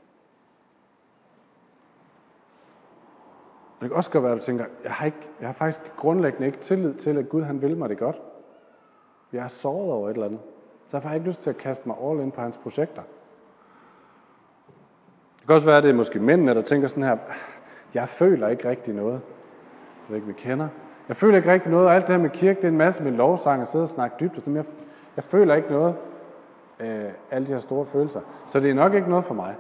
Det 3.82 3.90
kan 3.90 3.98
også 3.98 4.12
godt 4.12 4.24
være, 4.24 4.34
at 4.34 4.40
du 4.40 4.46
tænker, 4.46 4.66
jeg 4.84 4.94
har, 4.94 5.06
ikke, 5.06 5.30
jeg 5.40 5.48
har 5.48 5.54
faktisk 5.54 5.96
grundlæggende 5.98 6.48
ikke 6.48 6.60
tillid 6.60 6.94
til, 6.94 7.18
at 7.18 7.30
Gud 7.30 7.44
han 7.44 7.62
vil 7.62 7.78
mig 7.78 7.90
det 7.90 7.98
godt. 7.98 8.22
Jeg 9.34 9.44
er 9.44 9.48
såret 9.48 9.92
over 9.92 10.10
et 10.10 10.14
eller 10.14 10.26
andet. 10.26 10.42
Derfor 10.92 11.08
har 11.08 11.16
jeg 11.16 11.22
ikke 11.22 11.30
lyst 11.30 11.42
til 11.42 11.50
at 11.50 11.58
kaste 11.58 11.88
mig 11.88 11.98
all 12.04 12.20
in 12.20 12.32
på 12.32 12.42
hans 12.42 12.58
projekter. 12.58 13.04
Det 15.46 15.48
kan 15.48 15.56
også 15.56 15.68
være, 15.68 15.78
at 15.78 15.84
det 15.84 15.90
er 15.90 15.96
måske 15.96 16.20
mændene, 16.20 16.54
der 16.54 16.62
tænker 16.62 16.88
sådan 16.88 17.04
her, 17.04 17.18
jeg 17.94 18.10
føler 18.10 18.48
ikke 18.48 18.70
rigtig 18.70 18.94
noget. 18.94 19.14
Jeg 19.14 20.10
ved 20.10 20.16
ikke, 20.16 20.28
vi 20.28 20.34
kender. 20.34 20.68
Jeg 21.08 21.18
føler 21.18 21.38
ikke 21.38 21.52
rigtig 21.52 21.72
noget, 21.72 21.88
og 21.88 21.96
alt 21.96 22.08
det 22.08 22.16
her 22.16 22.22
med 22.22 22.30
kirke, 22.30 22.58
det 22.58 22.64
er 22.64 22.72
en 22.72 22.78
masse 22.78 23.04
med 23.04 23.12
lovsang 23.12 23.62
og 23.62 23.68
sidde 23.68 23.84
og 23.84 23.90
snakke 23.90 24.16
dybt. 24.20 24.36
Og 24.36 24.42
sådan, 24.42 24.56
jeg, 24.56 24.66
jeg 25.16 25.24
føler 25.24 25.56
ikke 25.56 25.72
noget 25.72 25.96
af 26.80 27.12
alle 27.32 27.48
de 27.48 27.52
her 27.52 27.60
store 27.60 27.86
følelser. 27.86 28.22
Så 28.48 28.60
det 28.60 28.70
er 28.70 28.74
nok 28.74 28.94
ikke 28.94 29.10
noget 29.10 29.26
for 29.26 29.34
mig. 29.34 29.56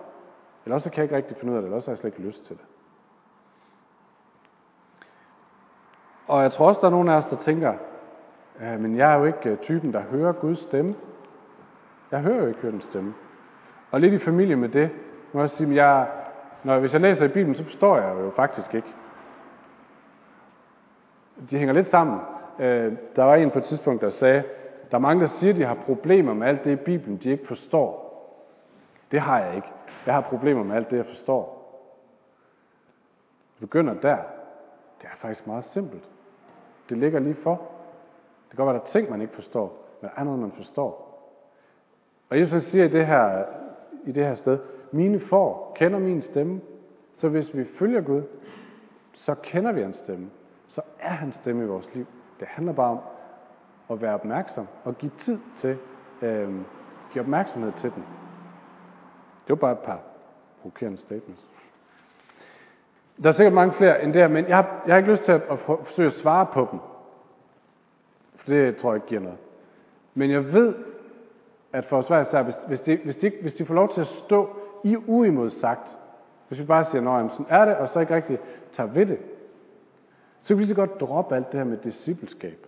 Eller 0.65 0.75
også 0.75 0.89
kan 0.89 0.97
jeg 0.97 1.03
ikke 1.03 1.15
rigtig 1.15 1.37
finde 1.37 1.53
ud 1.53 1.57
af 1.57 1.61
det, 1.61 1.67
eller 1.67 1.75
også 1.75 1.89
har 1.89 1.93
jeg 1.93 1.97
slet 1.97 2.13
ikke 2.13 2.27
lyst 2.27 2.45
til 2.45 2.55
det. 2.55 2.65
Og 6.27 6.43
jeg 6.43 6.51
tror 6.51 6.67
også, 6.67 6.81
der 6.81 6.87
er 6.87 6.91
nogen 6.91 7.09
af 7.09 7.15
os, 7.15 7.25
der 7.25 7.37
tænker, 7.37 7.73
øh, 8.61 8.79
men 8.79 8.97
jeg 8.97 9.13
er 9.13 9.17
jo 9.17 9.25
ikke 9.25 9.49
øh, 9.49 9.57
typen, 9.57 9.93
der 9.93 10.01
hører 10.01 10.31
Guds 10.31 10.59
stemme. 10.59 10.95
Jeg 12.11 12.19
hører 12.19 12.41
jo 12.41 12.47
ikke 12.47 12.71
Guds 12.71 12.83
stemme. 12.83 13.13
Og 13.91 14.01
lidt 14.01 14.13
i 14.13 14.17
familie 14.17 14.55
med 14.55 14.69
det, 14.69 14.89
må 15.35 15.41
jeg 15.41 15.49
sige, 15.49 15.69
at 15.69 15.75
jeg, 15.75 16.07
når, 16.63 16.79
hvis 16.79 16.93
jeg 16.93 17.01
læser 17.01 17.25
i 17.25 17.27
Bibelen, 17.27 17.55
så 17.55 17.63
forstår 17.63 17.97
jeg 17.97 18.15
jo 18.19 18.31
faktisk 18.35 18.73
ikke. 18.73 18.87
De 21.49 21.57
hænger 21.57 21.73
lidt 21.73 21.87
sammen. 21.87 22.19
Øh, 22.59 22.93
der 23.15 23.23
var 23.23 23.35
en 23.35 23.51
på 23.51 23.59
et 23.59 23.63
tidspunkt, 23.63 24.01
der 24.01 24.09
sagde, 24.09 24.43
der 24.91 24.97
er 24.97 25.01
mange, 25.01 25.21
der 25.21 25.27
siger, 25.27 25.53
at 25.53 25.59
de 25.59 25.65
har 25.65 25.77
problemer 25.85 26.33
med 26.33 26.47
alt 26.47 26.63
det 26.63 26.71
i 26.71 26.75
Bibelen, 26.75 27.17
de 27.17 27.29
ikke 27.29 27.47
forstår. 27.47 28.05
Det 29.11 29.19
har 29.19 29.39
jeg 29.39 29.55
ikke. 29.55 29.67
Jeg 30.05 30.13
har 30.13 30.21
problemer 30.21 30.63
med 30.63 30.75
alt 30.75 30.91
det, 30.91 30.97
jeg 30.97 31.05
forstår. 31.05 31.55
Det 33.53 33.59
begynder 33.59 33.93
der. 33.93 34.17
Det 35.01 35.05
er 35.05 35.17
faktisk 35.17 35.47
meget 35.47 35.63
simpelt. 35.63 36.03
Det 36.89 36.97
ligger 36.97 37.19
lige 37.19 37.35
for. 37.35 37.51
Det 37.51 38.49
kan 38.49 38.57
godt 38.57 38.67
være, 38.67 38.75
der 38.75 38.81
er 38.81 38.91
ting, 38.91 39.11
man 39.11 39.21
ikke 39.21 39.35
forstår, 39.35 39.87
men 40.01 40.09
der 40.09 40.21
er 40.21 40.23
noget, 40.23 40.39
man 40.39 40.51
forstår. 40.51 41.05
Og 42.29 42.39
Jesus 42.39 42.63
siger 42.63 42.85
i 42.85 42.89
det 42.89 43.07
her, 43.07 43.43
i 44.03 44.11
det 44.11 44.25
her 44.25 44.35
sted, 44.35 44.59
mine 44.91 45.19
får 45.19 45.73
kender 45.75 45.99
min 45.99 46.21
stemme, 46.21 46.61
så 47.15 47.29
hvis 47.29 47.57
vi 47.57 47.65
følger 47.79 48.01
Gud, 48.01 48.21
så 49.13 49.35
kender 49.35 49.71
vi 49.71 49.81
hans 49.81 49.97
stemme. 49.97 50.29
Så 50.67 50.81
er 50.99 51.09
hans 51.09 51.35
stemme 51.35 51.63
i 51.63 51.67
vores 51.67 51.95
liv. 51.95 52.05
Det 52.39 52.47
handler 52.47 52.73
bare 52.73 52.91
om 52.91 52.99
at 53.89 54.01
være 54.01 54.13
opmærksom 54.13 54.67
og 54.83 54.97
give 54.97 55.11
tid 55.17 55.39
til, 55.57 55.77
øh, 56.21 56.49
give 57.13 57.21
opmærksomhed 57.21 57.71
til 57.71 57.91
den. 57.91 58.03
Det 59.47 59.49
var 59.49 59.55
bare 59.55 59.71
et 59.71 59.79
par 59.79 59.99
provokerende 60.61 60.97
statements. 60.97 61.49
Der 63.23 63.29
er 63.29 63.33
sikkert 63.33 63.53
mange 63.53 63.73
flere 63.73 64.03
end 64.03 64.13
det 64.13 64.31
men 64.31 64.47
jeg 64.47 64.55
har, 64.55 64.83
jeg 64.85 64.93
har 64.93 64.97
ikke 64.97 65.11
lyst 65.11 65.23
til 65.23 65.31
at, 65.31 65.41
at 65.49 65.59
forsøge 65.59 66.07
at 66.07 66.13
svare 66.13 66.45
på 66.45 66.67
dem. 66.71 66.79
For 68.35 68.47
det 68.47 68.77
tror 68.77 68.91
jeg 68.91 68.95
ikke 68.95 69.07
giver 69.07 69.21
noget. 69.21 69.37
Men 70.13 70.31
jeg 70.31 70.53
ved, 70.53 70.75
at 71.73 71.85
for 71.85 71.97
os 71.97 72.07
hver 72.07 72.21
især, 72.21 72.43
hvis, 72.43 72.55
hvis, 72.67 72.81
de, 72.81 72.99
hvis, 73.03 73.15
de, 73.15 73.31
hvis 73.41 73.53
de 73.53 73.65
får 73.65 73.73
lov 73.73 73.89
til 73.93 74.01
at 74.01 74.07
stå 74.07 74.49
i 74.85 74.95
uimodsagt, 75.07 75.97
hvis 76.47 76.59
vi 76.59 76.65
bare 76.65 76.85
siger, 76.85 77.01
nej, 77.01 77.27
sådan 77.29 77.45
er 77.49 77.65
det, 77.65 77.75
og 77.75 77.89
så 77.89 77.99
ikke 77.99 78.15
rigtig 78.15 78.39
tager 78.71 78.89
ved 78.89 79.05
det, 79.05 79.19
så 80.41 80.47
kan 80.47 80.59
vi 80.59 80.65
så 80.65 80.75
godt 80.75 80.99
droppe 80.99 81.35
alt 81.35 81.51
det 81.51 81.59
her 81.59 81.65
med 81.65 81.77
discipleskab. 81.77 82.67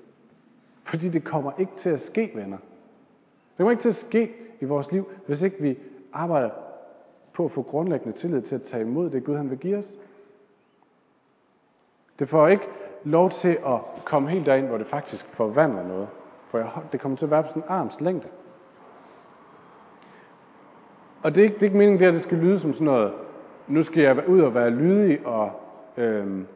Fordi 0.84 1.10
det 1.10 1.23
kommer 1.23 1.51
ikke 1.58 1.71
til 1.77 1.89
at 1.89 2.01
ske, 2.01 2.32
venner. 2.36 2.58
Det 2.58 3.58
kommer 3.58 3.71
ikke 3.71 3.82
til 3.82 3.89
at 3.89 3.95
ske 3.95 4.34
i 4.62 4.65
vores 4.65 4.91
liv, 4.91 5.10
hvis 5.27 5.41
ikke 5.41 5.62
vi 5.62 5.77
arbejder 6.13 6.49
på 7.34 7.45
at 7.45 7.51
få 7.51 7.62
grundlæggende 7.62 8.17
tillid 8.17 8.41
til 8.41 8.56
at 8.56 8.63
tage 8.63 8.82
imod 8.82 9.10
det 9.10 9.23
Gud 9.23 9.36
han 9.38 9.49
vil 9.49 9.58
give 9.58 9.77
os. 9.77 9.97
Det 12.19 12.30
får 12.30 12.47
ikke 12.47 12.67
lov 13.03 13.30
til 13.30 13.58
at 13.65 13.80
komme 14.06 14.30
helt 14.30 14.45
derind, 14.45 14.67
hvor 14.67 14.77
det 14.77 14.88
faktisk 14.88 15.25
forvandler 15.25 15.88
noget. 15.88 16.08
For 16.47 16.84
det 16.91 16.99
kommer 16.99 17.17
til 17.17 17.25
at 17.25 17.32
være 17.32 17.43
på 17.43 17.49
sådan 17.49 17.63
en 17.63 17.69
arms 17.69 18.01
længde. 18.01 18.27
Og 21.27 21.35
det 21.35 21.41
er 21.41 21.45
ikke, 21.45 21.55
det 21.55 21.61
er 21.61 21.65
ikke 21.65 21.77
meningen, 21.77 22.07
at 22.07 22.13
det 22.13 22.23
skal 22.23 22.37
lyde 22.37 22.59
som 22.59 22.73
sådan 22.73 22.85
noget, 22.85 23.13
nu 23.67 23.83
skal 23.83 24.03
jeg 24.03 24.29
ud 24.29 24.41
og 24.41 24.53
være 24.53 24.69
lydig 24.69 25.25
og 25.25 25.51
øhm, 25.97 26.47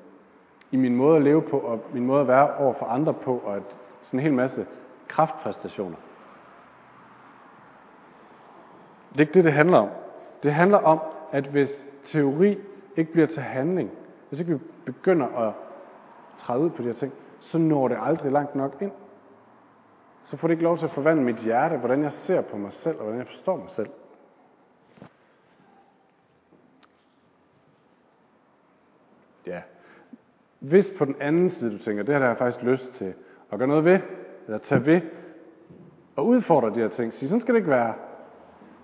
i 0.71 0.77
min 0.77 0.95
måde 0.95 1.17
at 1.17 1.23
leve 1.23 1.41
på, 1.41 1.59
og 1.59 1.83
min 1.93 2.05
måde 2.05 2.21
at 2.21 2.27
være 2.27 2.55
over 2.55 2.73
for 2.73 2.85
andre 2.85 3.13
på, 3.13 3.41
og 3.45 3.57
et, 3.57 3.63
sådan 4.01 4.19
en 4.19 4.23
hel 4.23 4.33
masse 4.33 4.65
kraftpræstationer. 5.07 5.95
Det 9.11 9.15
er 9.15 9.21
ikke 9.21 9.33
det, 9.33 9.43
det 9.43 9.53
handler 9.53 9.77
om. 9.77 9.89
Det 10.43 10.53
handler 10.53 10.77
om, 10.77 10.99
at 11.31 11.47
hvis 11.47 11.85
teori 12.03 12.57
ikke 12.97 13.11
bliver 13.11 13.27
til 13.27 13.41
handling, 13.41 13.91
hvis 14.29 14.39
ikke 14.39 14.51
vi 14.51 14.59
begynder 14.85 15.27
at 15.27 15.53
træde 16.37 16.59
ud 16.59 16.69
på 16.69 16.81
de 16.81 16.87
her 16.87 16.93
ting, 16.93 17.13
så 17.39 17.57
når 17.57 17.87
det 17.87 17.97
aldrig 18.01 18.31
langt 18.31 18.55
nok 18.55 18.77
ind. 18.81 18.91
Så 20.23 20.37
får 20.37 20.47
det 20.47 20.53
ikke 20.53 20.63
lov 20.63 20.77
til 20.77 20.85
at 20.85 20.91
forvandle 20.91 21.23
mit 21.25 21.37
hjerte, 21.37 21.77
hvordan 21.77 22.03
jeg 22.03 22.11
ser 22.11 22.41
på 22.41 22.57
mig 22.57 22.73
selv, 22.73 22.97
og 22.97 23.03
hvordan 23.03 23.19
jeg 23.19 23.27
forstår 23.27 23.55
mig 23.55 23.69
selv. 23.69 23.89
Ja. 29.45 29.61
Hvis 30.61 30.91
på 30.97 31.05
den 31.05 31.15
anden 31.19 31.49
side 31.49 31.71
du 31.71 31.77
tænker, 31.77 32.03
det 32.03 32.13
her 32.13 32.19
der 32.19 32.25
har 32.25 32.31
jeg 32.33 32.37
faktisk 32.37 32.65
lyst 32.65 32.93
til 32.93 33.13
at 33.51 33.57
gøre 33.57 33.67
noget 33.67 33.85
ved, 33.85 33.99
eller 34.45 34.57
tage 34.57 34.85
ved, 34.85 35.01
og 36.15 36.27
udfordre 36.27 36.69
de 36.69 36.79
her 36.79 36.87
ting, 36.87 37.13
sige, 37.13 37.29
sådan 37.29 37.41
skal 37.41 37.53
det 37.53 37.59
ikke 37.59 37.69
være, 37.69 37.93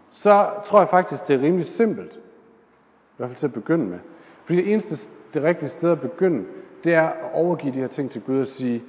så 0.09 0.49
tror 0.65 0.79
jeg 0.79 0.89
faktisk, 0.89 1.27
det 1.27 1.35
er 1.35 1.41
rimelig 1.41 1.65
simpelt. 1.65 2.15
I 2.15 3.17
hvert 3.17 3.29
fald 3.29 3.39
til 3.39 3.47
at 3.47 3.53
begynde 3.53 3.85
med. 3.85 3.99
Fordi 4.45 4.57
det 4.57 4.71
eneste 4.71 4.97
det 5.33 5.43
rigtige 5.43 5.69
sted 5.69 5.91
at 5.91 6.01
begynde, 6.01 6.45
det 6.83 6.93
er 6.93 7.01
at 7.07 7.31
overgive 7.33 7.73
de 7.73 7.79
her 7.79 7.87
ting 7.87 8.11
til 8.11 8.21
Gud 8.21 8.39
og 8.39 8.47
sige, 8.47 8.83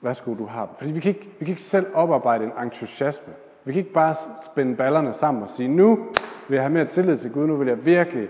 værsgo, 0.00 0.34
du 0.34 0.46
har 0.46 0.66
dem. 0.66 0.74
Fordi 0.78 0.90
vi 0.90 1.00
kan, 1.00 1.08
ikke, 1.08 1.28
vi 1.38 1.44
kan 1.44 1.52
ikke 1.52 1.62
selv 1.62 1.86
oparbejde 1.94 2.44
en 2.44 2.52
entusiasme. 2.62 3.32
Vi 3.64 3.72
kan 3.72 3.80
ikke 3.80 3.92
bare 3.92 4.14
spænde 4.52 4.76
ballerne 4.76 5.12
sammen 5.12 5.42
og 5.42 5.50
sige, 5.50 5.68
nu 5.68 6.06
vil 6.48 6.54
jeg 6.54 6.62
have 6.62 6.72
mere 6.72 6.86
tillid 6.86 7.18
til 7.18 7.32
Gud, 7.32 7.46
nu 7.46 7.56
vil 7.56 7.68
jeg 7.68 7.84
virkelig. 7.84 8.28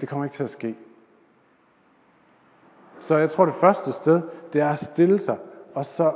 Det 0.00 0.08
kommer 0.08 0.24
ikke 0.24 0.36
til 0.36 0.44
at 0.44 0.50
ske. 0.50 0.74
Så 3.00 3.16
jeg 3.16 3.30
tror, 3.30 3.44
det 3.44 3.54
første 3.54 3.92
sted, 3.92 4.22
det 4.52 4.60
er 4.60 4.68
at 4.68 4.78
stille 4.78 5.18
sig, 5.18 5.36
og 5.74 5.84
så 5.84 6.12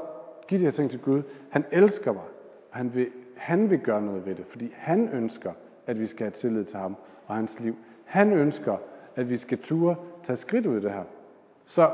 give 0.49 0.61
de 0.61 0.65
her 0.65 0.73
ting 0.73 0.91
til 0.91 1.01
Gud. 1.01 1.23
Han 1.51 1.65
elsker 1.71 2.13
mig, 2.13 2.23
og 2.71 2.77
han 2.77 2.95
vil, 2.95 3.09
han 3.37 3.71
vil 3.71 3.79
gøre 3.79 4.03
noget 4.03 4.27
ved 4.27 4.35
det, 4.35 4.45
fordi 4.47 4.73
han 4.77 5.09
ønsker, 5.09 5.53
at 5.87 6.01
vi 6.01 6.07
skal 6.07 6.25
have 6.25 6.31
tillid 6.31 6.65
til 6.65 6.79
ham 6.79 6.97
og 7.27 7.35
hans 7.35 7.61
liv. 7.61 7.77
Han 8.05 8.33
ønsker, 8.33 8.77
at 9.17 9.31
vi 9.31 9.37
skal 9.37 9.59
ture 9.59 9.97
tage 10.25 10.37
skridt 10.37 10.67
ud 10.67 10.77
i 10.77 10.81
det 10.81 10.93
her. 10.93 11.05
Så 11.67 11.91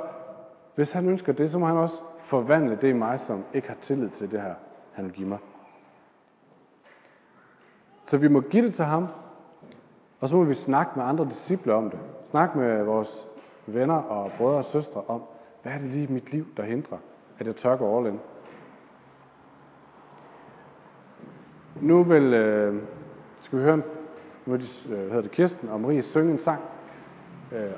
hvis 0.74 0.92
han 0.92 1.09
ønsker 1.09 1.33
det, 1.33 1.51
så 1.51 1.59
må 1.59 1.66
han 1.66 1.77
også 1.77 1.96
forvandle 2.24 2.79
det 2.81 2.88
i 2.88 2.92
mig, 2.92 3.20
som 3.20 3.44
ikke 3.55 3.68
har 3.68 3.77
tillid 3.81 4.09
til 4.09 4.31
det 4.31 4.40
her, 4.40 4.55
han 4.92 5.05
vil 5.05 5.12
give 5.12 5.29
mig. 5.29 5.38
Så 8.07 8.16
vi 8.16 8.29
må 8.29 8.40
give 8.40 8.66
det 8.66 8.74
til 8.74 8.85
ham, 8.85 9.07
og 10.20 10.29
så 10.29 10.37
må 10.37 10.44
vi 10.44 10.55
snakke 10.55 10.92
med 10.96 11.05
andre 11.05 11.24
disciple 11.24 11.74
om 11.74 11.90
det. 11.90 11.98
Snakke 12.24 12.59
med 12.59 12.83
vores 12.83 13.27
venner 13.74 13.94
og 13.94 14.31
brødre 14.38 14.59
og 14.59 14.64
søstre 14.64 15.02
om, 15.09 15.22
hvad 15.62 15.72
er 15.72 15.78
det 15.78 15.87
lige 15.87 16.04
i 16.04 16.12
mit 16.12 16.33
liv, 16.33 16.46
der 16.57 16.62
hindrer, 16.62 16.98
at 17.38 17.46
jeg 17.46 17.57
tør 17.57 17.76
gå 17.76 17.98
all 17.98 18.07
in. 18.07 18.20
Nu 21.81 22.02
vil, 22.02 22.35
øh, 22.35 22.83
skal 23.40 23.59
vi 23.59 23.64
høre, 23.64 23.76
nu 24.46 24.52
vil 24.52 24.61
de, 24.61 24.94
øh, 24.94 25.00
hedder 25.00 25.20
det 25.20 25.31
Kirsten 25.31 25.68
og 25.68 25.81
Marie 25.81 26.02
synge 26.02 26.33
en 26.33 26.38
sang. 26.38 26.61
Øh, 27.52 27.70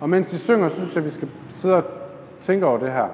og 0.00 0.10
mens 0.10 0.26
de 0.26 0.38
synger, 0.38 0.68
synes 0.68 0.94
jeg, 0.94 0.98
at 0.98 1.04
vi 1.04 1.10
skal 1.10 1.28
sidde 1.48 1.76
og 1.76 1.84
tænke 2.40 2.66
over 2.66 2.78
det 2.78 2.92
her. 2.92 3.08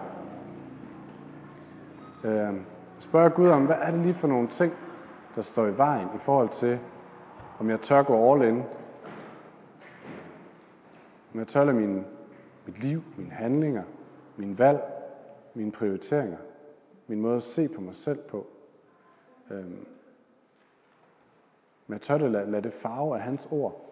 Øh, 2.24 2.54
spørge 2.98 3.30
Gud 3.30 3.48
om, 3.48 3.66
hvad 3.66 3.76
er 3.82 3.90
det 3.90 4.00
lige 4.00 4.14
for 4.14 4.28
nogle 4.28 4.48
ting, 4.48 4.72
der 5.36 5.42
står 5.42 5.66
i 5.66 5.76
vejen 5.76 6.08
i 6.14 6.18
forhold 6.24 6.48
til, 6.48 6.78
om 7.58 7.70
jeg 7.70 7.80
tør 7.80 8.02
gå 8.02 8.32
all 8.32 8.48
in. 8.48 8.62
Om 11.38 11.40
jeg 11.40 11.48
tør 11.48 11.64
lade 11.64 11.76
min, 11.76 12.04
mit 12.66 12.78
liv, 12.78 13.02
mine 13.18 13.30
handlinger, 13.30 13.84
min 14.36 14.58
valg, 14.58 14.80
mine 15.54 15.72
prioriteringer, 15.72 16.38
min 17.06 17.20
måde 17.20 17.36
at 17.36 17.42
se 17.42 17.68
på 17.68 17.80
mig 17.80 17.94
selv 17.94 18.18
på. 18.18 18.46
Øhm, 19.50 19.86
men 21.86 21.92
jeg 21.92 22.00
tør 22.00 22.18
det 22.18 22.30
lade, 22.30 22.50
lade 22.50 22.62
det 22.62 22.72
farve 22.72 23.16
af 23.16 23.22
hans 23.22 23.48
ord. 23.50 23.84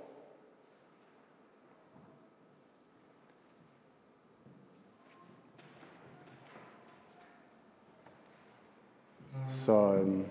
Så 9.48 9.94
øhm, 9.94 10.26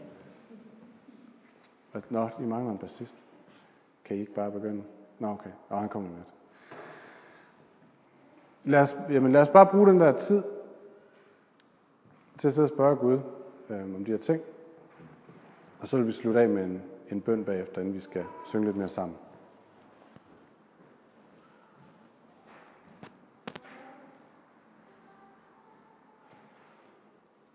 Nå, 2.10 2.30
I 2.40 2.46
mangler 2.46 2.72
en 2.72 2.78
bassist. 2.78 3.16
Kan 4.06 4.18
I 4.18 4.20
ikke 4.20 4.34
bare 4.34 4.52
begynde? 4.52 4.84
Nå, 5.20 5.28
okay. 5.28 5.52
Nå, 5.70 5.76
han 5.76 5.90
kommer 5.90 6.10
med. 6.10 6.35
Lad 8.66 8.82
os, 8.82 8.96
jamen, 9.10 9.32
lad 9.32 9.42
os 9.42 9.50
bare 9.50 9.66
bruge 9.66 9.88
den 9.88 10.00
der 10.00 10.12
tid 10.12 10.44
til 12.40 12.48
at 12.48 12.54
sidde 12.54 12.66
og 12.66 12.70
spørge 12.70 12.96
Gud 12.96 13.20
øh, 13.70 13.96
om 13.96 14.06
de 14.06 14.12
her 14.12 14.18
ting. 14.18 14.42
Og 15.80 15.88
så 15.88 15.98
vil 15.98 16.08
vi 16.08 16.12
slutte 16.12 16.42
af 16.42 16.50
med 16.50 16.64
en, 16.64 16.82
en 17.12 17.22
bøn 17.22 17.44
bagefter, 17.44 17.82
inden 17.82 17.94
vi 17.94 18.00
skal 18.00 18.24
synge 18.46 18.66
lidt 18.66 18.78
mere 18.78 18.90
sammen. 18.90 19.18